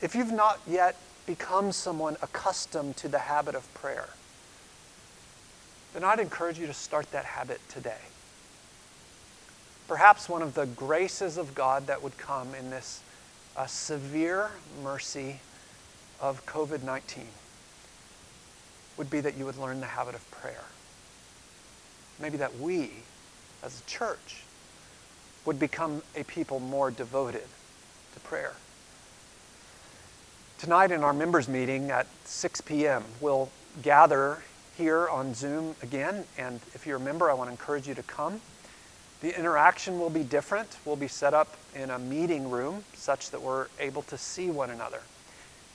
If 0.00 0.16
you've 0.16 0.32
not 0.32 0.58
yet 0.66 0.96
become 1.24 1.70
someone 1.70 2.16
accustomed 2.20 2.96
to 2.96 3.06
the 3.06 3.20
habit 3.20 3.54
of 3.54 3.72
prayer, 3.72 4.08
then 5.94 6.02
I'd 6.02 6.18
encourage 6.18 6.58
you 6.58 6.66
to 6.66 6.74
start 6.74 7.12
that 7.12 7.24
habit 7.24 7.60
today. 7.68 8.02
Perhaps 9.86 10.28
one 10.28 10.42
of 10.42 10.54
the 10.54 10.66
graces 10.66 11.38
of 11.38 11.54
God 11.54 11.86
that 11.86 12.02
would 12.02 12.18
come 12.18 12.56
in 12.56 12.70
this 12.70 13.00
uh, 13.56 13.66
severe 13.66 14.50
mercy 14.82 15.38
of 16.20 16.44
COVID 16.44 16.82
19 16.82 17.24
would 18.96 19.10
be 19.10 19.20
that 19.20 19.36
you 19.36 19.44
would 19.44 19.58
learn 19.58 19.78
the 19.78 19.86
habit 19.86 20.16
of 20.16 20.28
prayer. 20.32 20.64
Maybe 22.20 22.36
that 22.38 22.58
we, 22.58 22.90
as 23.62 23.80
a 23.80 23.88
church, 23.88 24.42
would 25.44 25.58
become 25.58 26.02
a 26.16 26.24
people 26.24 26.60
more 26.60 26.90
devoted 26.90 27.46
to 28.14 28.20
prayer. 28.20 28.54
Tonight 30.58 30.92
in 30.92 31.02
our 31.02 31.12
members 31.12 31.48
meeting 31.48 31.90
at 31.90 32.06
6 32.24 32.60
p.m., 32.60 33.02
we'll 33.20 33.50
gather 33.82 34.42
here 34.76 35.08
on 35.08 35.34
Zoom 35.34 35.74
again. 35.82 36.24
And 36.38 36.60
if 36.74 36.86
you're 36.86 36.98
a 36.98 37.00
member, 37.00 37.30
I 37.30 37.34
want 37.34 37.48
to 37.48 37.52
encourage 37.52 37.88
you 37.88 37.94
to 37.94 38.02
come. 38.02 38.40
The 39.20 39.36
interaction 39.36 39.98
will 39.98 40.10
be 40.10 40.22
different. 40.22 40.78
We'll 40.84 40.96
be 40.96 41.08
set 41.08 41.34
up 41.34 41.56
in 41.74 41.90
a 41.90 41.98
meeting 41.98 42.50
room 42.50 42.84
such 42.94 43.30
that 43.30 43.42
we're 43.42 43.66
able 43.80 44.02
to 44.02 44.18
see 44.18 44.50
one 44.50 44.70
another. 44.70 45.00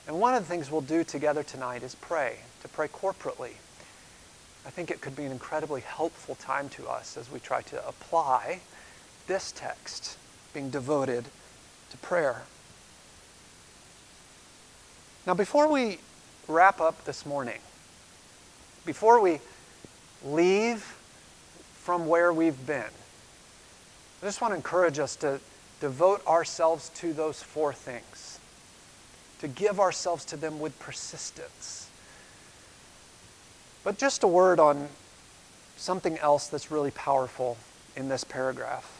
And 0.06 0.18
one 0.20 0.34
of 0.34 0.42
the 0.42 0.48
things 0.48 0.70
we'll 0.70 0.80
do 0.80 1.04
together 1.04 1.42
tonight 1.42 1.82
is 1.82 1.94
pray, 1.94 2.38
to 2.62 2.68
pray 2.68 2.88
corporately. 2.88 3.52
I 4.66 4.70
think 4.70 4.90
it 4.90 5.00
could 5.00 5.16
be 5.16 5.24
an 5.24 5.32
incredibly 5.32 5.82
helpful 5.82 6.34
time 6.34 6.68
to 6.70 6.88
us 6.88 7.16
as 7.16 7.30
we 7.30 7.40
try 7.40 7.62
to 7.62 7.88
apply 7.88 8.60
this 9.28 9.52
text, 9.52 10.16
being 10.52 10.70
devoted 10.70 11.26
to 11.90 11.96
prayer. 11.98 12.42
Now, 15.26 15.34
before 15.34 15.70
we 15.70 15.98
wrap 16.48 16.80
up 16.80 17.04
this 17.04 17.24
morning, 17.24 17.58
before 18.84 19.20
we 19.20 19.40
leave 20.24 20.82
from 21.74 22.08
where 22.08 22.32
we've 22.32 22.66
been, 22.66 22.84
I 24.22 24.26
just 24.26 24.40
want 24.40 24.52
to 24.52 24.56
encourage 24.56 24.98
us 24.98 25.14
to 25.16 25.38
devote 25.80 26.26
ourselves 26.26 26.88
to 26.96 27.12
those 27.12 27.42
four 27.42 27.72
things, 27.72 28.40
to 29.40 29.48
give 29.48 29.78
ourselves 29.78 30.24
to 30.24 30.36
them 30.36 30.58
with 30.58 30.76
persistence. 30.80 31.88
But 33.84 33.98
just 33.98 34.24
a 34.24 34.26
word 34.26 34.58
on 34.58 34.88
something 35.76 36.18
else 36.18 36.48
that's 36.48 36.70
really 36.70 36.90
powerful 36.90 37.56
in 37.94 38.08
this 38.08 38.24
paragraph. 38.24 38.97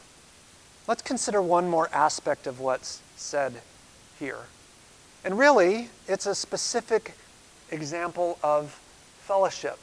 Let's 0.89 1.03
consider 1.03 1.39
one 1.39 1.69
more 1.69 1.87
aspect 1.93 2.47
of 2.47 2.59
what's 2.59 3.03
said 3.15 3.61
here. 4.17 4.39
And 5.23 5.37
really, 5.37 5.89
it's 6.07 6.25
a 6.25 6.33
specific 6.33 7.13
example 7.69 8.39
of 8.41 8.71
fellowship. 9.19 9.77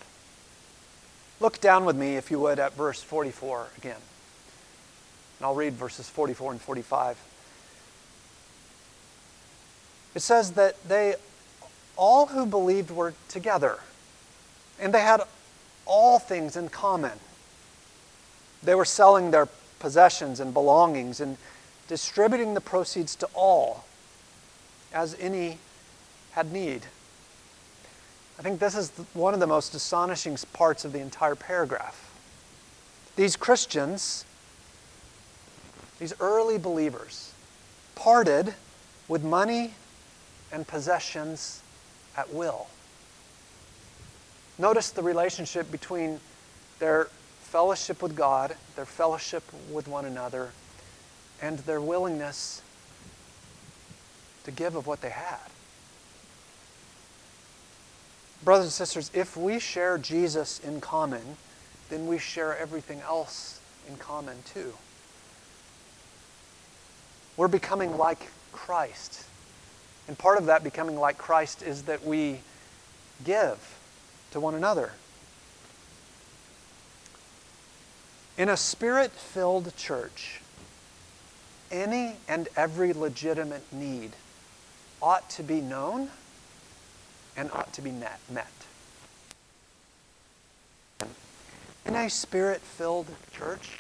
Look 1.39 1.61
down 1.61 1.85
with 1.85 1.95
me, 1.95 2.17
if 2.17 2.33
you 2.33 2.41
would, 2.41 2.59
at 2.59 2.73
verse 2.73 3.03
44 3.03 3.69
again. 3.79 4.01
And 5.39 5.47
I'll 5.47 5.55
read 5.55 5.75
verses 5.75 6.09
44 6.09 6.51
and 6.51 6.61
45. 6.61 7.17
It 10.17 10.21
says 10.23 10.55
that 10.55 10.75
they, 10.89 11.15
all 11.95 12.27
who 12.27 12.47
believed, 12.47 12.91
were 12.91 13.15
together, 13.29 13.79
and 14.81 14.93
they 14.93 15.03
had 15.03 15.21
all 15.85 16.19
things 16.19 16.57
in 16.57 16.69
common. 16.69 17.21
They 18.61 18.75
were 18.75 18.85
selling 18.85 19.31
their 19.31 19.47
possessions 19.79 20.41
and 20.41 20.53
belongings 20.53 21.21
and 21.21 21.37
distributing 21.89 22.55
the 22.55 22.61
proceeds 22.61 23.15
to 23.17 23.29
all 23.35 23.85
as 24.93 25.17
any 25.21 25.59
had 26.33 26.53
need. 26.53 26.83
I 28.39 28.43
think 28.43 28.61
this 28.61 28.75
is 28.75 28.91
one 29.15 29.35
of 29.35 29.41
the 29.41 29.47
most 29.47 29.75
astonishing 29.75 30.37
parts 30.53 30.85
of 30.85 30.93
the 30.93 31.01
entire 31.01 31.35
paragraph. 31.35 32.13
These 33.17 33.37
Christians, 33.37 34.27
these 35.99 36.13
early 36.21 36.59
believers, 36.59 37.33
parted 37.95 38.55
with 39.09 39.25
money 39.25 39.75
and 40.53 40.67
possessions 40.67 41.63
at 42.17 42.33
will. 42.33 42.67
Notice 44.59 44.91
the 44.91 45.03
relationship 45.03 45.71
between 45.71 46.21
their 46.79 47.09
fellowship 47.57 48.03
with 48.03 48.15
God, 48.15 48.55
their 48.75 48.85
fellowship 48.85 49.43
with 49.73 49.89
one 49.89 50.05
another, 50.05 50.51
and 51.41 51.59
their 51.61 51.81
willingness 51.81 52.61
to 54.45 54.51
give 54.51 54.77
of 54.77 54.87
what 54.87 55.01
they 55.01 55.09
had. 55.09 55.39
Brothers 58.45 58.67
and 58.67 58.73
sisters, 58.75 59.11
if 59.15 59.39
we 59.39 59.59
share 59.59 59.97
Jesus 59.97 60.59
in 60.59 60.83
common, 60.83 61.23
then 61.89 62.07
we 62.07 62.19
share 62.19 62.55
everything 62.59 63.01
else 63.01 63.59
in 63.89 63.97
common 63.97 64.37
too. 64.45 64.75
We're 67.39 67.49
becoming 67.49 67.97
like 67.97 68.31
Christ. 68.53 69.25
And 70.09 70.19
part 70.19 70.37
of 70.37 70.45
that 70.45 70.63
becoming 70.63 71.01
like 71.01 71.17
Christ 71.17 71.63
is 71.63 71.85
that 71.85 72.05
we 72.05 72.41
give 73.25 73.79
to 74.33 74.41
one 74.41 74.55
another. 74.55 74.93
In 78.39 78.51
a 78.51 78.57
spirit 78.57 79.13
filled 79.13 79.75
church, 79.77 80.43
any 81.71 82.17
and 82.29 82.49
every 82.55 82.93
legitimate 82.93 83.65
need 83.73 84.13
ought 85.01 85.31
to 85.31 85.43
be 85.43 85.63
known 85.63 86.11
and 87.37 87.51
ought 87.53 87.73
to 87.73 87.83
be 87.83 87.91
met. 87.91 88.51
In 91.87 91.95
a 91.95 92.11
spirit 92.11 92.61
filled 92.61 93.07
church, 93.33 93.79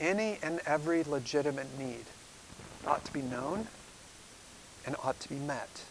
any 0.00 0.38
and 0.42 0.60
every 0.64 1.02
legitimate 1.04 1.78
need 1.78 2.04
ought 2.86 3.04
to 3.04 3.12
be 3.12 3.22
known 3.22 3.66
and 4.86 4.96
ought 5.02 5.20
to 5.20 5.28
be 5.28 5.36
met. 5.36 5.82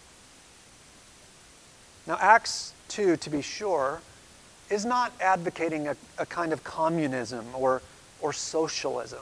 Now, 2.08 2.17
Acts 2.19 2.74
2, 2.88 3.17
to 3.17 3.30
be 3.30 3.41
sure, 3.41 4.02
is 4.71 4.86
not 4.86 5.12
advocating 5.19 5.88
a, 5.88 5.95
a 6.17 6.25
kind 6.25 6.53
of 6.53 6.63
communism 6.63 7.45
or, 7.53 7.81
or 8.21 8.31
socialism. 8.31 9.19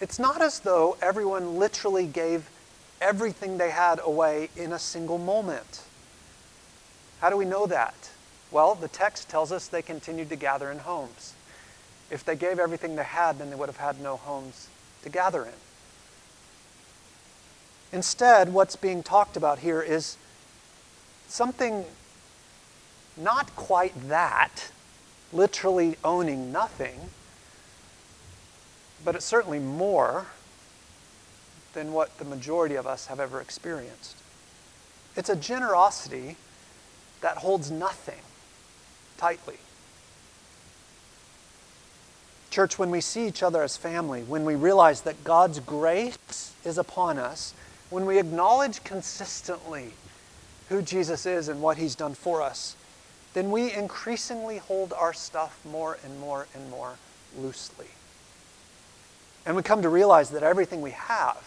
It's 0.00 0.18
not 0.18 0.42
as 0.42 0.60
though 0.60 0.96
everyone 1.00 1.58
literally 1.58 2.06
gave 2.06 2.50
everything 3.00 3.56
they 3.56 3.70
had 3.70 4.00
away 4.04 4.48
in 4.56 4.72
a 4.72 4.78
single 4.78 5.18
moment. 5.18 5.82
How 7.20 7.30
do 7.30 7.36
we 7.36 7.44
know 7.44 7.66
that? 7.66 8.10
Well, 8.50 8.74
the 8.74 8.88
text 8.88 9.28
tells 9.28 9.52
us 9.52 9.68
they 9.68 9.80
continued 9.80 10.28
to 10.30 10.36
gather 10.36 10.72
in 10.72 10.80
homes. 10.80 11.34
If 12.10 12.24
they 12.24 12.34
gave 12.34 12.58
everything 12.58 12.96
they 12.96 13.04
had, 13.04 13.38
then 13.38 13.48
they 13.48 13.56
would 13.56 13.68
have 13.68 13.76
had 13.76 14.00
no 14.00 14.16
homes 14.16 14.68
to 15.04 15.08
gather 15.08 15.44
in. 15.44 15.52
Instead, 17.92 18.52
what's 18.52 18.74
being 18.74 19.02
talked 19.02 19.36
about 19.36 19.60
here 19.60 19.80
is 19.80 20.16
something 21.28 21.84
not 23.16 23.54
quite 23.56 24.08
that, 24.08 24.70
literally 25.32 25.96
owning 26.04 26.52
nothing, 26.52 27.10
but 29.04 29.14
it's 29.14 29.24
certainly 29.24 29.58
more 29.58 30.26
than 31.74 31.92
what 31.92 32.18
the 32.18 32.24
majority 32.24 32.74
of 32.74 32.86
us 32.86 33.06
have 33.06 33.20
ever 33.20 33.40
experienced. 33.40 34.16
It's 35.16 35.28
a 35.28 35.36
generosity 35.36 36.36
that 37.20 37.38
holds 37.38 37.70
nothing 37.70 38.20
tightly. 39.16 39.58
Church, 42.50 42.78
when 42.78 42.90
we 42.90 43.00
see 43.00 43.26
each 43.26 43.42
other 43.42 43.62
as 43.62 43.76
family, 43.76 44.22
when 44.22 44.44
we 44.44 44.54
realize 44.54 45.02
that 45.02 45.24
God's 45.24 45.58
grace 45.58 46.52
is 46.64 46.76
upon 46.76 47.18
us, 47.18 47.54
when 47.88 48.04
we 48.04 48.18
acknowledge 48.18 48.84
consistently 48.84 49.92
who 50.68 50.82
Jesus 50.82 51.24
is 51.24 51.48
and 51.48 51.62
what 51.62 51.78
he's 51.78 51.94
done 51.94 52.14
for 52.14 52.42
us, 52.42 52.76
then 53.34 53.50
we 53.50 53.72
increasingly 53.72 54.58
hold 54.58 54.92
our 54.92 55.12
stuff 55.12 55.58
more 55.64 55.98
and 56.04 56.20
more 56.20 56.46
and 56.54 56.70
more 56.70 56.96
loosely. 57.38 57.86
And 59.46 59.56
we 59.56 59.62
come 59.62 59.82
to 59.82 59.88
realize 59.88 60.30
that 60.30 60.42
everything 60.42 60.82
we 60.82 60.90
have 60.92 61.42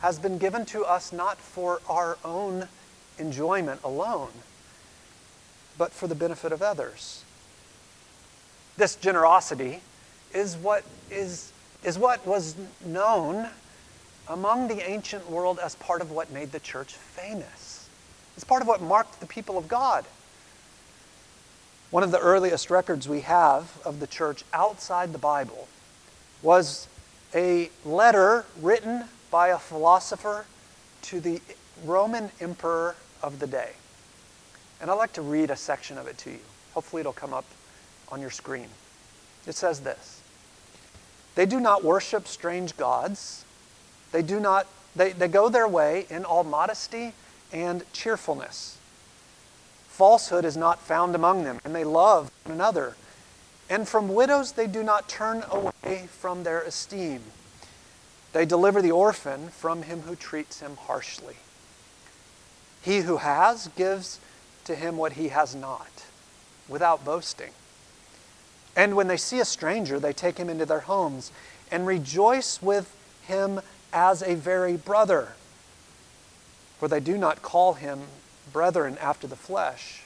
has 0.00 0.18
been 0.18 0.38
given 0.38 0.64
to 0.66 0.84
us 0.84 1.12
not 1.12 1.38
for 1.38 1.80
our 1.88 2.18
own 2.24 2.68
enjoyment 3.18 3.80
alone, 3.84 4.30
but 5.76 5.92
for 5.92 6.06
the 6.06 6.14
benefit 6.14 6.52
of 6.52 6.62
others. 6.62 7.24
This 8.76 8.96
generosity 8.96 9.80
is 10.32 10.56
what, 10.56 10.84
is, 11.10 11.52
is 11.84 11.98
what 11.98 12.26
was 12.26 12.56
known 12.84 13.48
among 14.28 14.68
the 14.68 14.88
ancient 14.88 15.28
world 15.30 15.58
as 15.62 15.74
part 15.76 16.00
of 16.00 16.10
what 16.10 16.30
made 16.32 16.52
the 16.52 16.60
church 16.60 16.94
famous. 16.94 17.88
It's 18.34 18.44
part 18.44 18.62
of 18.62 18.68
what 18.68 18.80
marked 18.80 19.20
the 19.20 19.26
people 19.26 19.58
of 19.58 19.68
God. 19.68 20.04
One 21.92 22.02
of 22.02 22.10
the 22.10 22.20
earliest 22.20 22.70
records 22.70 23.06
we 23.06 23.20
have 23.20 23.78
of 23.84 24.00
the 24.00 24.06
church 24.06 24.44
outside 24.54 25.12
the 25.12 25.18
Bible 25.18 25.68
was 26.40 26.88
a 27.34 27.68
letter 27.84 28.46
written 28.62 29.04
by 29.30 29.48
a 29.48 29.58
philosopher 29.58 30.46
to 31.02 31.20
the 31.20 31.42
Roman 31.84 32.30
emperor 32.40 32.96
of 33.22 33.40
the 33.40 33.46
day. 33.46 33.72
And 34.80 34.90
I'd 34.90 34.94
like 34.94 35.12
to 35.12 35.20
read 35.20 35.50
a 35.50 35.56
section 35.56 35.98
of 35.98 36.06
it 36.06 36.16
to 36.18 36.30
you. 36.30 36.38
Hopefully, 36.72 37.00
it'll 37.00 37.12
come 37.12 37.34
up 37.34 37.44
on 38.08 38.22
your 38.22 38.30
screen. 38.30 38.68
It 39.46 39.54
says 39.54 39.80
this 39.80 40.22
They 41.34 41.44
do 41.44 41.60
not 41.60 41.84
worship 41.84 42.26
strange 42.26 42.74
gods. 42.78 43.44
They 44.12 44.22
do 44.22 44.40
not, 44.40 44.66
they, 44.96 45.12
they 45.12 45.28
go 45.28 45.50
their 45.50 45.68
way 45.68 46.06
in 46.08 46.24
all 46.24 46.42
modesty 46.42 47.12
and 47.52 47.84
cheerfulness. 47.92 48.78
Falsehood 49.92 50.46
is 50.46 50.56
not 50.56 50.80
found 50.80 51.14
among 51.14 51.44
them, 51.44 51.60
and 51.66 51.74
they 51.74 51.84
love 51.84 52.30
one 52.44 52.54
another. 52.54 52.96
And 53.68 53.86
from 53.86 54.14
widows 54.14 54.52
they 54.52 54.66
do 54.66 54.82
not 54.82 55.06
turn 55.06 55.44
away 55.50 56.06
from 56.10 56.44
their 56.44 56.62
esteem. 56.62 57.20
They 58.32 58.46
deliver 58.46 58.80
the 58.80 58.90
orphan 58.90 59.50
from 59.50 59.82
him 59.82 60.00
who 60.00 60.16
treats 60.16 60.60
him 60.60 60.78
harshly. 60.78 61.36
He 62.80 63.00
who 63.00 63.18
has 63.18 63.68
gives 63.76 64.18
to 64.64 64.74
him 64.74 64.96
what 64.96 65.12
he 65.12 65.28
has 65.28 65.54
not, 65.54 66.06
without 66.68 67.04
boasting. 67.04 67.50
And 68.74 68.96
when 68.96 69.08
they 69.08 69.18
see 69.18 69.40
a 69.40 69.44
stranger, 69.44 70.00
they 70.00 70.14
take 70.14 70.38
him 70.38 70.48
into 70.48 70.64
their 70.64 70.80
homes 70.80 71.30
and 71.70 71.86
rejoice 71.86 72.62
with 72.62 72.96
him 73.26 73.60
as 73.92 74.22
a 74.22 74.36
very 74.36 74.78
brother. 74.78 75.34
For 76.78 76.88
they 76.88 76.98
do 76.98 77.18
not 77.18 77.42
call 77.42 77.74
him 77.74 78.04
brethren 78.52 78.96
after 79.00 79.26
the 79.26 79.36
flesh, 79.36 80.02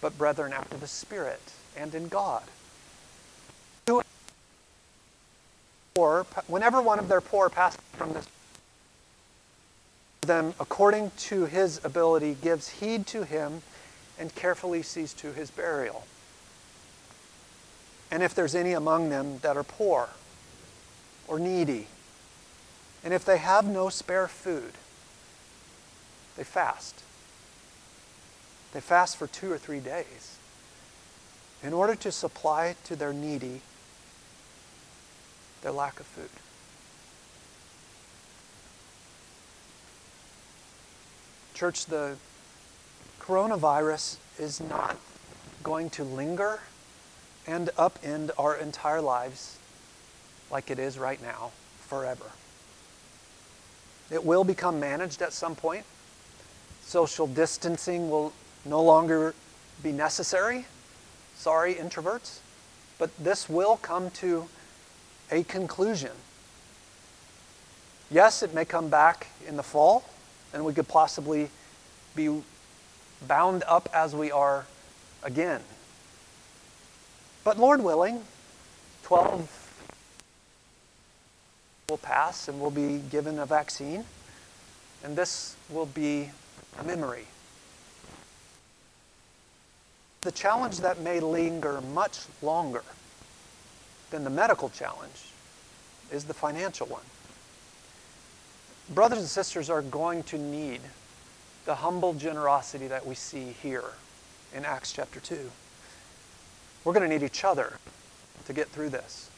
but 0.00 0.16
brethren 0.16 0.52
after 0.52 0.76
the 0.76 0.86
Spirit 0.86 1.52
and 1.76 1.94
in 1.94 2.08
God 2.08 2.44
poor, 5.94 6.26
whenever 6.48 6.82
one 6.82 6.98
of 6.98 7.06
their 7.06 7.20
poor 7.20 7.48
passes 7.48 7.80
from 7.92 8.12
this, 8.12 8.26
them 10.22 10.54
according 10.58 11.12
to 11.16 11.46
his 11.46 11.80
ability 11.84 12.36
gives 12.42 12.68
heed 12.68 13.06
to 13.06 13.24
him 13.24 13.62
and 14.18 14.34
carefully 14.34 14.82
sees 14.82 15.12
to 15.12 15.32
his 15.32 15.50
burial. 15.50 16.04
And 18.10 18.22
if 18.22 18.34
there's 18.34 18.54
any 18.54 18.72
among 18.72 19.10
them 19.10 19.38
that 19.42 19.56
are 19.56 19.62
poor 19.62 20.08
or 21.28 21.38
needy, 21.38 21.86
and 23.04 23.14
if 23.14 23.24
they 23.24 23.38
have 23.38 23.66
no 23.66 23.88
spare 23.88 24.26
food, 24.26 24.72
they 26.36 26.44
fast. 26.44 27.03
They 28.74 28.80
fast 28.80 29.16
for 29.16 29.28
two 29.28 29.50
or 29.50 29.56
three 29.56 29.80
days 29.80 30.36
in 31.62 31.72
order 31.72 31.94
to 31.94 32.12
supply 32.12 32.74
to 32.84 32.96
their 32.96 33.14
needy 33.14 33.62
their 35.62 35.72
lack 35.72 35.98
of 35.98 36.06
food. 36.06 36.28
Church, 41.54 41.86
the 41.86 42.16
coronavirus 43.20 44.16
is 44.38 44.60
not 44.60 44.98
going 45.62 45.88
to 45.90 46.04
linger 46.04 46.60
and 47.46 47.68
upend 47.78 48.30
our 48.36 48.56
entire 48.56 49.00
lives 49.00 49.56
like 50.50 50.70
it 50.70 50.78
is 50.78 50.98
right 50.98 51.22
now 51.22 51.52
forever. 51.78 52.26
It 54.10 54.24
will 54.24 54.44
become 54.44 54.78
managed 54.78 55.22
at 55.22 55.32
some 55.32 55.54
point. 55.54 55.84
Social 56.82 57.26
distancing 57.26 58.10
will 58.10 58.34
no 58.64 58.82
longer 58.82 59.34
be 59.82 59.92
necessary. 59.92 60.66
Sorry, 61.36 61.74
introverts. 61.74 62.38
But 62.98 63.10
this 63.18 63.48
will 63.48 63.76
come 63.76 64.10
to 64.12 64.48
a 65.30 65.42
conclusion. 65.44 66.12
Yes, 68.10 68.42
it 68.42 68.54
may 68.54 68.64
come 68.64 68.88
back 68.88 69.28
in 69.46 69.56
the 69.56 69.62
fall, 69.62 70.04
and 70.52 70.64
we 70.64 70.72
could 70.72 70.88
possibly 70.88 71.50
be 72.14 72.42
bound 73.26 73.64
up 73.66 73.88
as 73.92 74.14
we 74.14 74.30
are 74.30 74.66
again. 75.22 75.60
But 77.42 77.58
Lord 77.58 77.82
willing, 77.82 78.22
12 79.02 79.64
will 81.88 81.98
pass 81.98 82.48
and 82.48 82.60
we'll 82.60 82.70
be 82.70 82.98
given 83.10 83.38
a 83.38 83.46
vaccine, 83.46 84.04
and 85.02 85.16
this 85.16 85.56
will 85.68 85.86
be 85.86 86.30
a 86.78 86.84
memory. 86.84 87.26
The 90.24 90.32
challenge 90.32 90.78
that 90.78 91.00
may 91.00 91.20
linger 91.20 91.82
much 91.82 92.20
longer 92.40 92.82
than 94.10 94.24
the 94.24 94.30
medical 94.30 94.70
challenge 94.70 95.28
is 96.10 96.24
the 96.24 96.32
financial 96.32 96.86
one. 96.86 97.02
Brothers 98.94 99.18
and 99.18 99.28
sisters 99.28 99.68
are 99.68 99.82
going 99.82 100.22
to 100.24 100.38
need 100.38 100.80
the 101.66 101.74
humble 101.74 102.14
generosity 102.14 102.86
that 102.86 103.06
we 103.06 103.14
see 103.14 103.54
here 103.62 103.84
in 104.54 104.64
Acts 104.64 104.94
chapter 104.94 105.20
2. 105.20 105.50
We're 106.84 106.94
going 106.94 107.06
to 107.06 107.18
need 107.18 107.24
each 107.24 107.44
other 107.44 107.74
to 108.46 108.54
get 108.54 108.68
through 108.68 108.88
this. 108.88 109.28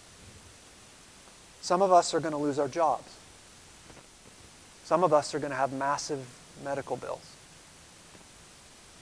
Some 1.62 1.82
of 1.82 1.92
us 1.92 2.14
are 2.14 2.20
going 2.20 2.30
to 2.30 2.38
lose 2.38 2.60
our 2.60 2.68
jobs. 2.68 3.12
Some 4.84 5.02
of 5.02 5.12
us 5.12 5.34
are 5.34 5.40
going 5.40 5.50
to 5.50 5.56
have 5.56 5.72
massive 5.72 6.24
medical 6.62 6.96
bills. 6.96 7.32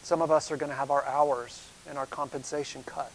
Some 0.03 0.23
of 0.23 0.31
us 0.31 0.51
are 0.51 0.57
going 0.57 0.71
to 0.71 0.77
have 0.77 0.91
our 0.91 1.05
hours 1.05 1.69
and 1.89 1.99
our 1.99 2.07
compensation 2.07 2.83
cut. 2.85 3.13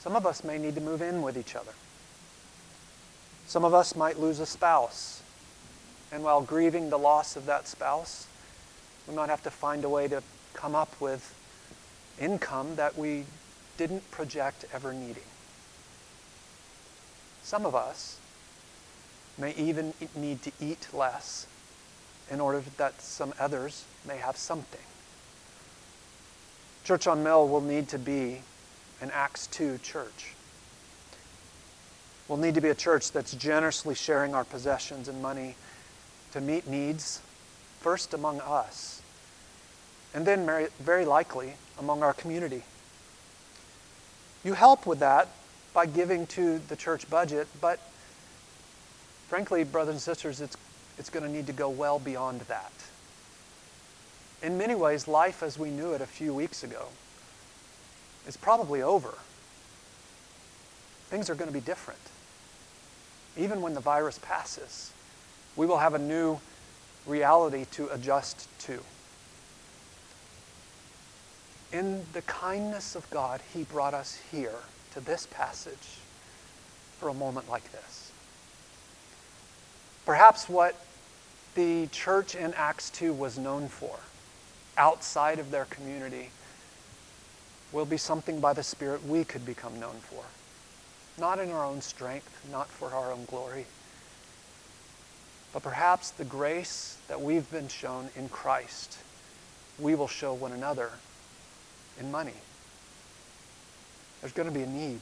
Some 0.00 0.14
of 0.14 0.26
us 0.26 0.44
may 0.44 0.58
need 0.58 0.74
to 0.76 0.80
move 0.80 1.02
in 1.02 1.22
with 1.22 1.36
each 1.36 1.56
other. 1.56 1.72
Some 3.46 3.64
of 3.64 3.74
us 3.74 3.96
might 3.96 4.18
lose 4.18 4.40
a 4.40 4.46
spouse. 4.46 5.22
And 6.12 6.22
while 6.22 6.40
grieving 6.40 6.90
the 6.90 6.98
loss 6.98 7.36
of 7.36 7.46
that 7.46 7.66
spouse, 7.66 8.26
we 9.08 9.14
might 9.14 9.28
have 9.28 9.42
to 9.42 9.50
find 9.50 9.84
a 9.84 9.88
way 9.88 10.08
to 10.08 10.22
come 10.54 10.74
up 10.74 11.00
with 11.00 11.34
income 12.20 12.76
that 12.76 12.96
we 12.96 13.24
didn't 13.76 14.10
project 14.10 14.64
ever 14.72 14.92
needing. 14.92 15.22
Some 17.42 17.66
of 17.66 17.74
us 17.74 18.18
may 19.38 19.54
even 19.54 19.92
need 20.14 20.42
to 20.42 20.52
eat 20.60 20.88
less 20.92 21.46
in 22.30 22.40
order 22.40 22.62
that 22.76 23.00
some 23.00 23.34
others 23.38 23.84
may 24.06 24.16
have 24.16 24.36
something. 24.36 24.80
Church 26.86 27.08
on 27.08 27.24
Mill 27.24 27.48
will 27.48 27.60
need 27.60 27.88
to 27.88 27.98
be 27.98 28.42
an 29.00 29.10
Acts 29.12 29.48
2 29.48 29.78
church. 29.78 30.34
We'll 32.28 32.38
need 32.38 32.54
to 32.54 32.60
be 32.60 32.68
a 32.68 32.76
church 32.76 33.10
that's 33.10 33.34
generously 33.34 33.96
sharing 33.96 34.36
our 34.36 34.44
possessions 34.44 35.08
and 35.08 35.20
money 35.20 35.56
to 36.30 36.40
meet 36.40 36.68
needs, 36.68 37.20
first 37.80 38.14
among 38.14 38.38
us, 38.38 39.02
and 40.14 40.24
then 40.24 40.68
very 40.78 41.04
likely 41.04 41.54
among 41.80 42.04
our 42.04 42.14
community. 42.14 42.62
You 44.44 44.52
help 44.52 44.86
with 44.86 45.00
that 45.00 45.26
by 45.74 45.86
giving 45.86 46.24
to 46.28 46.60
the 46.68 46.76
church 46.76 47.10
budget, 47.10 47.48
but 47.60 47.80
frankly, 49.26 49.64
brothers 49.64 49.94
and 49.94 50.00
sisters, 50.00 50.40
it's, 50.40 50.56
it's 50.98 51.10
going 51.10 51.24
to 51.24 51.32
need 51.32 51.48
to 51.48 51.52
go 51.52 51.68
well 51.68 51.98
beyond 51.98 52.42
that. 52.42 52.70
In 54.42 54.58
many 54.58 54.74
ways, 54.74 55.08
life 55.08 55.42
as 55.42 55.58
we 55.58 55.70
knew 55.70 55.92
it 55.92 56.00
a 56.00 56.06
few 56.06 56.34
weeks 56.34 56.62
ago 56.62 56.86
is 58.26 58.36
probably 58.36 58.82
over. 58.82 59.14
Things 61.08 61.30
are 61.30 61.34
going 61.34 61.48
to 61.48 61.54
be 61.54 61.60
different. 61.60 62.00
Even 63.36 63.62
when 63.62 63.74
the 63.74 63.80
virus 63.80 64.18
passes, 64.18 64.92
we 65.54 65.66
will 65.66 65.78
have 65.78 65.94
a 65.94 65.98
new 65.98 66.38
reality 67.06 67.66
to 67.72 67.88
adjust 67.88 68.48
to. 68.60 68.80
In 71.72 72.04
the 72.12 72.22
kindness 72.22 72.94
of 72.94 73.08
God, 73.10 73.40
He 73.52 73.64
brought 73.64 73.94
us 73.94 74.18
here 74.30 74.54
to 74.94 75.00
this 75.00 75.26
passage 75.30 75.98
for 76.98 77.08
a 77.08 77.14
moment 77.14 77.48
like 77.48 77.70
this. 77.72 78.12
Perhaps 80.04 80.48
what 80.48 80.74
the 81.54 81.86
church 81.88 82.34
in 82.34 82.54
Acts 82.54 82.90
2 82.90 83.12
was 83.12 83.38
known 83.38 83.68
for 83.68 83.98
outside 84.76 85.38
of 85.38 85.50
their 85.50 85.64
community 85.66 86.30
will 87.72 87.84
be 87.84 87.96
something 87.96 88.40
by 88.40 88.52
the 88.52 88.62
Spirit 88.62 89.04
we 89.04 89.24
could 89.24 89.44
become 89.44 89.78
known 89.80 89.96
for. 89.96 90.22
Not 91.18 91.38
in 91.38 91.50
our 91.50 91.64
own 91.64 91.80
strength, 91.80 92.46
not 92.50 92.68
for 92.68 92.92
our 92.92 93.12
own 93.12 93.24
glory, 93.26 93.66
but 95.52 95.62
perhaps 95.62 96.10
the 96.10 96.24
grace 96.24 96.98
that 97.08 97.20
we've 97.20 97.50
been 97.50 97.68
shown 97.68 98.10
in 98.14 98.28
Christ, 98.28 98.98
we 99.78 99.94
will 99.94 100.08
show 100.08 100.34
one 100.34 100.52
another 100.52 100.90
in 101.98 102.10
money. 102.10 102.34
There's 104.20 104.32
going 104.32 104.48
to 104.48 104.54
be 104.54 104.62
a 104.62 104.66
need. 104.66 105.00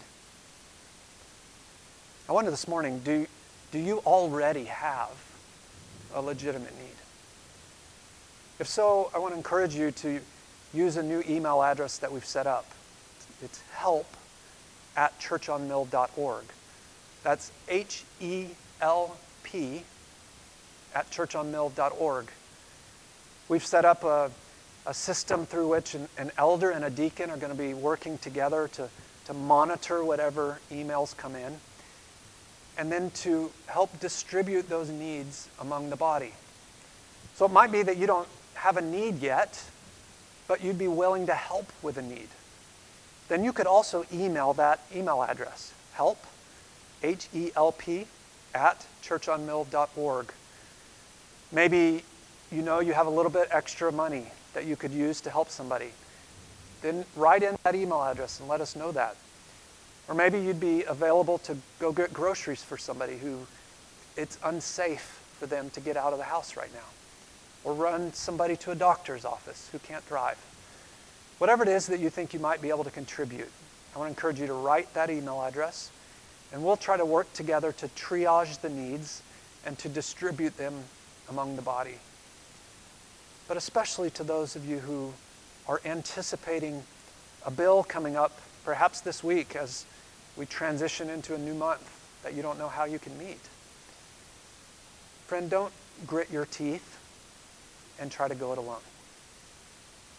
I 2.28 2.32
wonder 2.32 2.50
this 2.50 2.68
morning 2.68 3.00
do, 3.00 3.26
do 3.72 3.78
you 3.78 3.98
already 4.06 4.64
have 4.64 5.10
a 6.14 6.22
legitimate 6.22 6.76
need? 6.78 7.03
If 8.60 8.68
so, 8.68 9.10
I 9.12 9.18
want 9.18 9.32
to 9.32 9.36
encourage 9.36 9.74
you 9.74 9.90
to 9.90 10.20
use 10.72 10.96
a 10.96 11.02
new 11.02 11.24
email 11.28 11.62
address 11.62 11.98
that 11.98 12.12
we've 12.12 12.24
set 12.24 12.46
up. 12.46 12.66
It's 13.42 13.60
help 13.72 14.06
at 14.96 15.18
churchonmill.org. 15.18 16.44
That's 17.24 17.50
H 17.68 18.04
E 18.20 18.48
L 18.80 19.16
P 19.42 19.82
at 20.94 21.10
churchonmill.org. 21.10 22.30
We've 23.48 23.66
set 23.66 23.84
up 23.84 24.04
a, 24.04 24.30
a 24.86 24.94
system 24.94 25.46
through 25.46 25.68
which 25.68 25.94
an, 25.94 26.08
an 26.16 26.30
elder 26.38 26.70
and 26.70 26.84
a 26.84 26.90
deacon 26.90 27.30
are 27.30 27.36
going 27.36 27.52
to 27.52 27.58
be 27.58 27.74
working 27.74 28.18
together 28.18 28.68
to, 28.74 28.88
to 29.26 29.34
monitor 29.34 30.04
whatever 30.04 30.60
emails 30.70 31.16
come 31.16 31.34
in 31.34 31.58
and 32.78 32.90
then 32.90 33.10
to 33.10 33.50
help 33.66 33.98
distribute 34.00 34.68
those 34.68 34.90
needs 34.90 35.48
among 35.60 35.90
the 35.90 35.96
body. 35.96 36.32
So 37.34 37.46
it 37.46 37.50
might 37.50 37.72
be 37.72 37.82
that 37.82 37.96
you 37.96 38.06
don't 38.06 38.28
have 38.64 38.78
a 38.78 38.80
need 38.80 39.20
yet, 39.20 39.62
but 40.48 40.64
you'd 40.64 40.78
be 40.78 40.88
willing 40.88 41.26
to 41.26 41.34
help 41.34 41.70
with 41.82 41.98
a 41.98 42.02
need. 42.02 42.28
Then 43.28 43.44
you 43.44 43.52
could 43.52 43.66
also 43.66 44.06
email 44.10 44.54
that 44.54 44.80
email 44.96 45.22
address 45.22 45.74
help, 45.92 46.16
H 47.02 47.28
E 47.34 47.50
L 47.56 47.72
P, 47.72 48.06
at 48.54 48.86
churchonmill.org. 49.02 50.32
Maybe 51.52 52.04
you 52.50 52.62
know 52.62 52.80
you 52.80 52.94
have 52.94 53.06
a 53.06 53.10
little 53.10 53.30
bit 53.30 53.48
extra 53.50 53.92
money 53.92 54.28
that 54.54 54.64
you 54.64 54.76
could 54.76 54.92
use 54.92 55.20
to 55.20 55.30
help 55.30 55.50
somebody. 55.50 55.90
Then 56.80 57.04
write 57.16 57.42
in 57.42 57.56
that 57.64 57.74
email 57.74 58.02
address 58.02 58.40
and 58.40 58.48
let 58.48 58.62
us 58.62 58.74
know 58.74 58.92
that. 58.92 59.16
Or 60.08 60.14
maybe 60.14 60.40
you'd 60.40 60.58
be 60.58 60.84
available 60.84 61.36
to 61.40 61.58
go 61.80 61.92
get 61.92 62.14
groceries 62.14 62.62
for 62.62 62.78
somebody 62.78 63.18
who 63.18 63.40
it's 64.16 64.38
unsafe 64.42 65.20
for 65.38 65.44
them 65.44 65.68
to 65.70 65.80
get 65.80 65.98
out 65.98 66.14
of 66.14 66.18
the 66.18 66.24
house 66.24 66.56
right 66.56 66.72
now 66.72 66.88
or 67.64 67.72
run 67.72 68.12
somebody 68.12 68.56
to 68.58 68.70
a 68.70 68.74
doctor's 68.74 69.24
office 69.24 69.68
who 69.72 69.78
can't 69.78 70.06
drive. 70.08 70.38
Whatever 71.38 71.62
it 71.62 71.68
is 71.68 71.86
that 71.88 71.98
you 71.98 72.10
think 72.10 72.32
you 72.32 72.40
might 72.40 72.62
be 72.62 72.68
able 72.68 72.84
to 72.84 72.90
contribute, 72.90 73.50
I 73.94 73.98
want 73.98 74.08
to 74.08 74.10
encourage 74.10 74.38
you 74.38 74.46
to 74.46 74.54
write 74.54 74.92
that 74.94 75.10
email 75.10 75.42
address, 75.42 75.90
and 76.52 76.64
we'll 76.64 76.76
try 76.76 76.96
to 76.96 77.04
work 77.04 77.32
together 77.32 77.72
to 77.72 77.88
triage 77.88 78.60
the 78.60 78.68
needs 78.68 79.22
and 79.66 79.78
to 79.78 79.88
distribute 79.88 80.56
them 80.56 80.84
among 81.28 81.56
the 81.56 81.62
body. 81.62 81.98
But 83.48 83.56
especially 83.56 84.10
to 84.10 84.24
those 84.24 84.56
of 84.56 84.68
you 84.68 84.78
who 84.78 85.12
are 85.66 85.80
anticipating 85.84 86.82
a 87.44 87.50
bill 87.50 87.82
coming 87.82 88.16
up, 88.16 88.38
perhaps 88.64 89.00
this 89.00 89.24
week 89.24 89.56
as 89.56 89.86
we 90.36 90.46
transition 90.46 91.10
into 91.10 91.34
a 91.34 91.38
new 91.38 91.54
month 91.54 91.90
that 92.22 92.34
you 92.34 92.42
don't 92.42 92.58
know 92.58 92.68
how 92.68 92.84
you 92.84 92.98
can 92.98 93.16
meet. 93.18 93.40
Friend, 95.26 95.48
don't 95.48 95.72
grit 96.06 96.30
your 96.30 96.46
teeth 96.46 96.93
and 97.98 98.10
try 98.10 98.28
to 98.28 98.34
go 98.34 98.52
it 98.52 98.58
alone. 98.58 98.82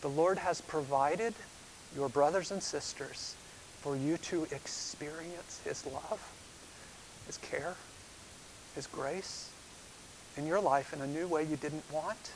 The 0.01 0.09
Lord 0.09 0.37
has 0.37 0.61
provided 0.61 1.33
your 1.95 2.09
brothers 2.09 2.51
and 2.51 2.61
sisters 2.61 3.35
for 3.81 3.95
you 3.95 4.17
to 4.17 4.43
experience 4.45 5.61
His 5.63 5.85
love, 5.85 6.19
His 7.27 7.37
care, 7.37 7.75
His 8.75 8.87
grace 8.87 9.49
in 10.37 10.45
your 10.45 10.59
life 10.59 10.93
in 10.93 11.01
a 11.01 11.07
new 11.07 11.27
way 11.27 11.43
you 11.43 11.55
didn't 11.55 11.83
want, 11.91 12.31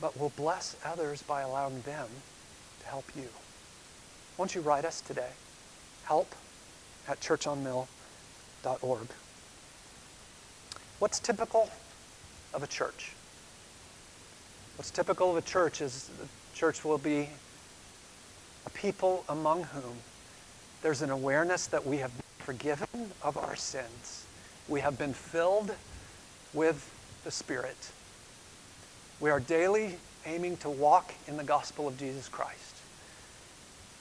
but 0.00 0.18
will 0.18 0.32
bless 0.36 0.76
others 0.84 1.22
by 1.22 1.42
allowing 1.42 1.80
them 1.82 2.08
to 2.80 2.86
help 2.86 3.04
you. 3.16 3.28
Won't 4.36 4.54
you 4.54 4.60
write 4.60 4.84
us 4.84 5.00
today? 5.00 5.30
Help 6.04 6.34
at 7.08 7.20
churchonmill.org. 7.20 9.08
What's 10.98 11.18
typical 11.18 11.68
of 12.54 12.62
a 12.62 12.66
church? 12.66 13.12
What's 14.76 14.90
typical 14.90 15.30
of 15.30 15.36
a 15.36 15.42
church 15.42 15.80
is 15.80 16.10
the 16.18 16.26
church 16.54 16.84
will 16.84 16.98
be 16.98 17.28
a 18.66 18.70
people 18.70 19.24
among 19.28 19.64
whom 19.64 19.96
there's 20.82 21.02
an 21.02 21.10
awareness 21.10 21.66
that 21.68 21.86
we 21.86 21.98
have 21.98 22.12
been 22.12 22.44
forgiven 22.44 23.12
of 23.22 23.36
our 23.36 23.54
sins. 23.54 24.26
We 24.68 24.80
have 24.80 24.98
been 24.98 25.12
filled 25.12 25.72
with 26.52 26.90
the 27.24 27.30
Spirit. 27.30 27.90
We 29.20 29.30
are 29.30 29.40
daily 29.40 29.96
aiming 30.26 30.56
to 30.58 30.70
walk 30.70 31.14
in 31.28 31.36
the 31.36 31.44
gospel 31.44 31.86
of 31.86 31.98
Jesus 31.98 32.28
Christ. 32.28 32.76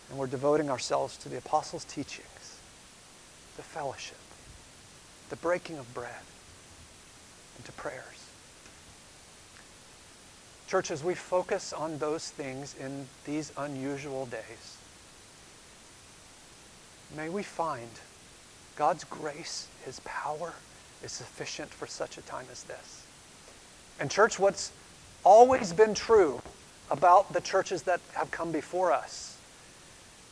And 0.09 0.17
we're 0.17 0.27
devoting 0.27 0.69
ourselves 0.69 1.17
to 1.17 1.29
the 1.29 1.37
apostles' 1.37 1.85
teachings, 1.85 2.57
the 3.57 3.63
fellowship, 3.63 4.17
the 5.29 5.35
breaking 5.35 5.77
of 5.77 5.93
bread, 5.93 6.09
and 7.57 7.65
to 7.65 7.71
prayers. 7.73 8.20
Church, 10.71 10.89
as 10.89 11.03
we 11.03 11.15
focus 11.15 11.73
on 11.73 11.97
those 11.97 12.29
things 12.29 12.77
in 12.79 13.05
these 13.25 13.51
unusual 13.57 14.25
days, 14.27 14.77
may 17.13 17.27
we 17.27 17.43
find 17.43 17.89
God's 18.77 19.03
grace, 19.03 19.67
His 19.83 19.99
power 20.05 20.53
is 21.03 21.11
sufficient 21.11 21.69
for 21.69 21.87
such 21.87 22.17
a 22.17 22.21
time 22.21 22.45
as 22.49 22.63
this. 22.63 23.05
And, 23.99 24.09
church, 24.09 24.39
what's 24.39 24.71
always 25.25 25.73
been 25.73 25.93
true 25.93 26.41
about 26.89 27.33
the 27.33 27.41
churches 27.41 27.83
that 27.83 27.99
have 28.13 28.31
come 28.31 28.53
before 28.53 28.93
us 28.93 29.37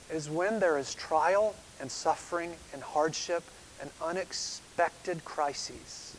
is 0.10 0.30
when 0.30 0.62
there 0.62 0.78
is 0.78 0.96
trial 0.96 1.54
and 1.82 1.92
suffering 1.92 2.54
and 2.72 2.82
hardship 2.82 3.44
and 3.82 3.90
unexpected 4.02 5.26
crises, 5.26 6.16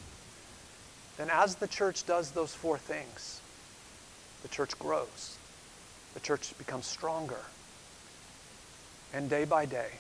then 1.17 1.31
as 1.33 1.55
the 1.55 1.67
church 1.67 2.05
does 2.05 2.33
those 2.33 2.55
four 2.55 2.77
things, 2.77 3.40
the 4.43 4.49
church 4.49 4.79
grows, 4.79 5.37
the 6.15 6.21
church 6.21 6.57
becomes 6.59 6.87
stronger. 6.87 7.41
And 9.13 9.29
day 9.29 9.45
by 9.45 9.67
day, 9.67 9.91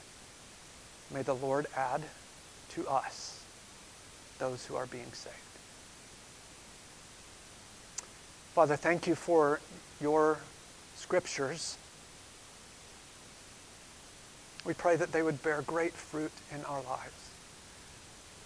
may 1.12 1.22
the 1.22 1.34
Lord 1.34 1.66
add 1.76 2.02
to 2.70 2.88
us 2.88 3.42
those 4.38 4.64
who 4.66 4.76
are 4.76 4.86
being 4.86 5.12
saved. 5.12 5.36
Father, 8.54 8.76
thank 8.76 9.06
you 9.06 9.14
for 9.14 9.60
your 10.00 10.38
scriptures. 10.96 11.76
We 14.64 14.74
pray 14.74 14.96
that 14.96 15.12
they 15.12 15.22
would 15.22 15.42
bear 15.42 15.62
great 15.62 15.92
fruit 15.92 16.32
in 16.54 16.64
our 16.64 16.82
lives. 16.82 17.30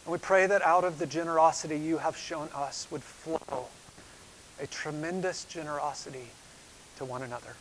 And 0.05 0.13
we 0.13 0.19
pray 0.19 0.47
that 0.47 0.63
out 0.63 0.85
of 0.85 0.99
the 0.99 1.07
generosity 1.07 1.79
you 1.79 1.99
have 1.99 2.17
shown 2.17 2.49
us 2.55 2.87
would 2.91 3.03
flow 3.03 3.67
a 4.61 4.67
tremendous 4.67 5.45
generosity 5.45 6.29
to 6.97 7.05
one 7.05 7.23
another. 7.23 7.57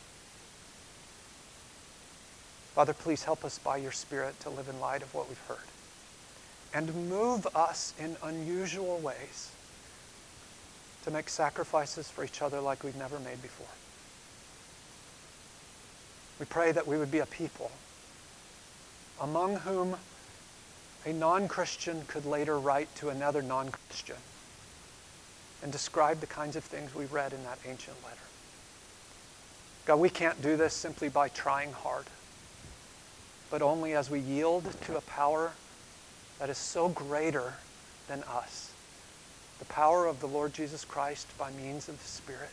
Father, 2.75 2.93
please 2.93 3.23
help 3.23 3.45
us 3.45 3.59
by 3.59 3.77
your 3.77 3.91
Spirit 3.91 4.39
to 4.41 4.49
live 4.49 4.67
in 4.67 4.79
light 4.79 5.01
of 5.01 5.13
what 5.13 5.29
we've 5.29 5.47
heard 5.47 5.57
and 6.73 7.09
move 7.09 7.45
us 7.55 7.93
in 7.99 8.17
unusual 8.23 8.97
ways 8.97 9.51
to 11.03 11.11
make 11.11 11.29
sacrifices 11.29 12.09
for 12.09 12.23
each 12.23 12.41
other 12.41 12.59
like 12.59 12.83
we've 12.83 12.95
never 12.95 13.19
made 13.19 13.41
before. 13.41 13.67
We 16.39 16.45
pray 16.47 16.71
that 16.71 16.87
we 16.87 16.97
would 16.97 17.11
be 17.11 17.19
a 17.19 17.25
people 17.27 17.71
among 19.21 19.57
whom 19.57 19.97
a 21.05 21.13
non 21.13 21.47
Christian 21.47 22.03
could 22.07 22.25
later 22.25 22.57
write 22.57 22.93
to 22.95 23.09
another 23.09 23.41
non 23.41 23.69
Christian 23.69 24.15
and 25.63 25.71
describe 25.71 26.19
the 26.19 26.27
kinds 26.27 26.55
of 26.55 26.63
things 26.63 26.93
we 26.93 27.05
read 27.05 27.33
in 27.33 27.43
that 27.45 27.57
ancient 27.65 27.97
letter. 28.03 28.17
God, 29.85 29.95
we 29.95 30.09
can't 30.09 30.41
do 30.41 30.55
this 30.55 30.73
simply 30.73 31.09
by 31.09 31.29
trying 31.29 31.71
hard, 31.71 32.05
but 33.49 33.61
only 33.61 33.93
as 33.93 34.09
we 34.09 34.19
yield 34.19 34.69
to 34.83 34.97
a 34.97 35.01
power 35.01 35.53
that 36.39 36.49
is 36.49 36.57
so 36.57 36.89
greater 36.89 37.53
than 38.07 38.23
us 38.23 38.73
the 39.59 39.73
power 39.73 40.07
of 40.07 40.19
the 40.19 40.27
Lord 40.27 40.53
Jesus 40.53 40.83
Christ 40.83 41.25
by 41.37 41.49
means 41.51 41.87
of 41.87 41.97
the 41.97 42.07
Spirit 42.07 42.49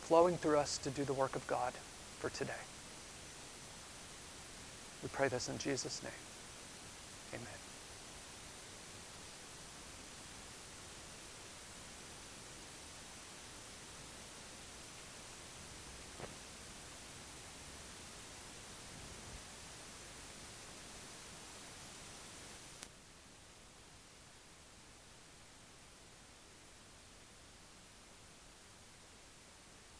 flowing 0.00 0.36
through 0.36 0.58
us 0.58 0.76
to 0.78 0.90
do 0.90 1.04
the 1.04 1.12
work 1.12 1.36
of 1.36 1.46
God 1.46 1.72
for 2.18 2.30
today. 2.30 2.52
We 5.04 5.08
pray 5.08 5.28
this 5.28 5.48
in 5.48 5.58
Jesus' 5.58 6.02
name. 6.02 6.12